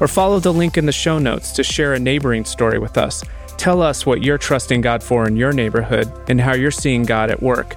Or 0.00 0.08
follow 0.08 0.40
the 0.40 0.52
link 0.52 0.78
in 0.78 0.86
the 0.86 0.92
show 0.92 1.18
notes 1.18 1.52
to 1.52 1.62
share 1.62 1.92
a 1.92 1.98
neighboring 1.98 2.44
story 2.44 2.78
with 2.78 2.96
us. 2.96 3.22
Tell 3.60 3.82
us 3.82 4.06
what 4.06 4.22
you're 4.22 4.38
trusting 4.38 4.80
God 4.80 5.02
for 5.02 5.28
in 5.28 5.36
your 5.36 5.52
neighborhood 5.52 6.10
and 6.30 6.40
how 6.40 6.54
you're 6.54 6.70
seeing 6.70 7.02
God 7.02 7.30
at 7.30 7.42
work. 7.42 7.76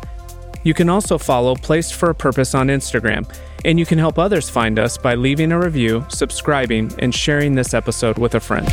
You 0.64 0.74
can 0.74 0.88
also 0.88 1.18
follow 1.18 1.56
Placed 1.56 1.96
for 1.96 2.10
a 2.10 2.16
Purpose 2.16 2.56
on 2.56 2.70
Instagram, 2.70 3.30
and 3.66 3.78
you 3.78 3.86
can 3.86 3.98
help 3.98 4.18
others 4.18 4.50
find 4.50 4.80
us 4.80 4.98
by 4.98 5.16
leaving 5.16 5.52
a 5.52 5.60
review, 5.60 6.06
subscribing, 6.08 6.90
and 7.00 7.14
sharing 7.14 7.56
this 7.56 7.74
episode 7.74 8.18
with 8.18 8.34
a 8.36 8.40
friend. 8.40 8.66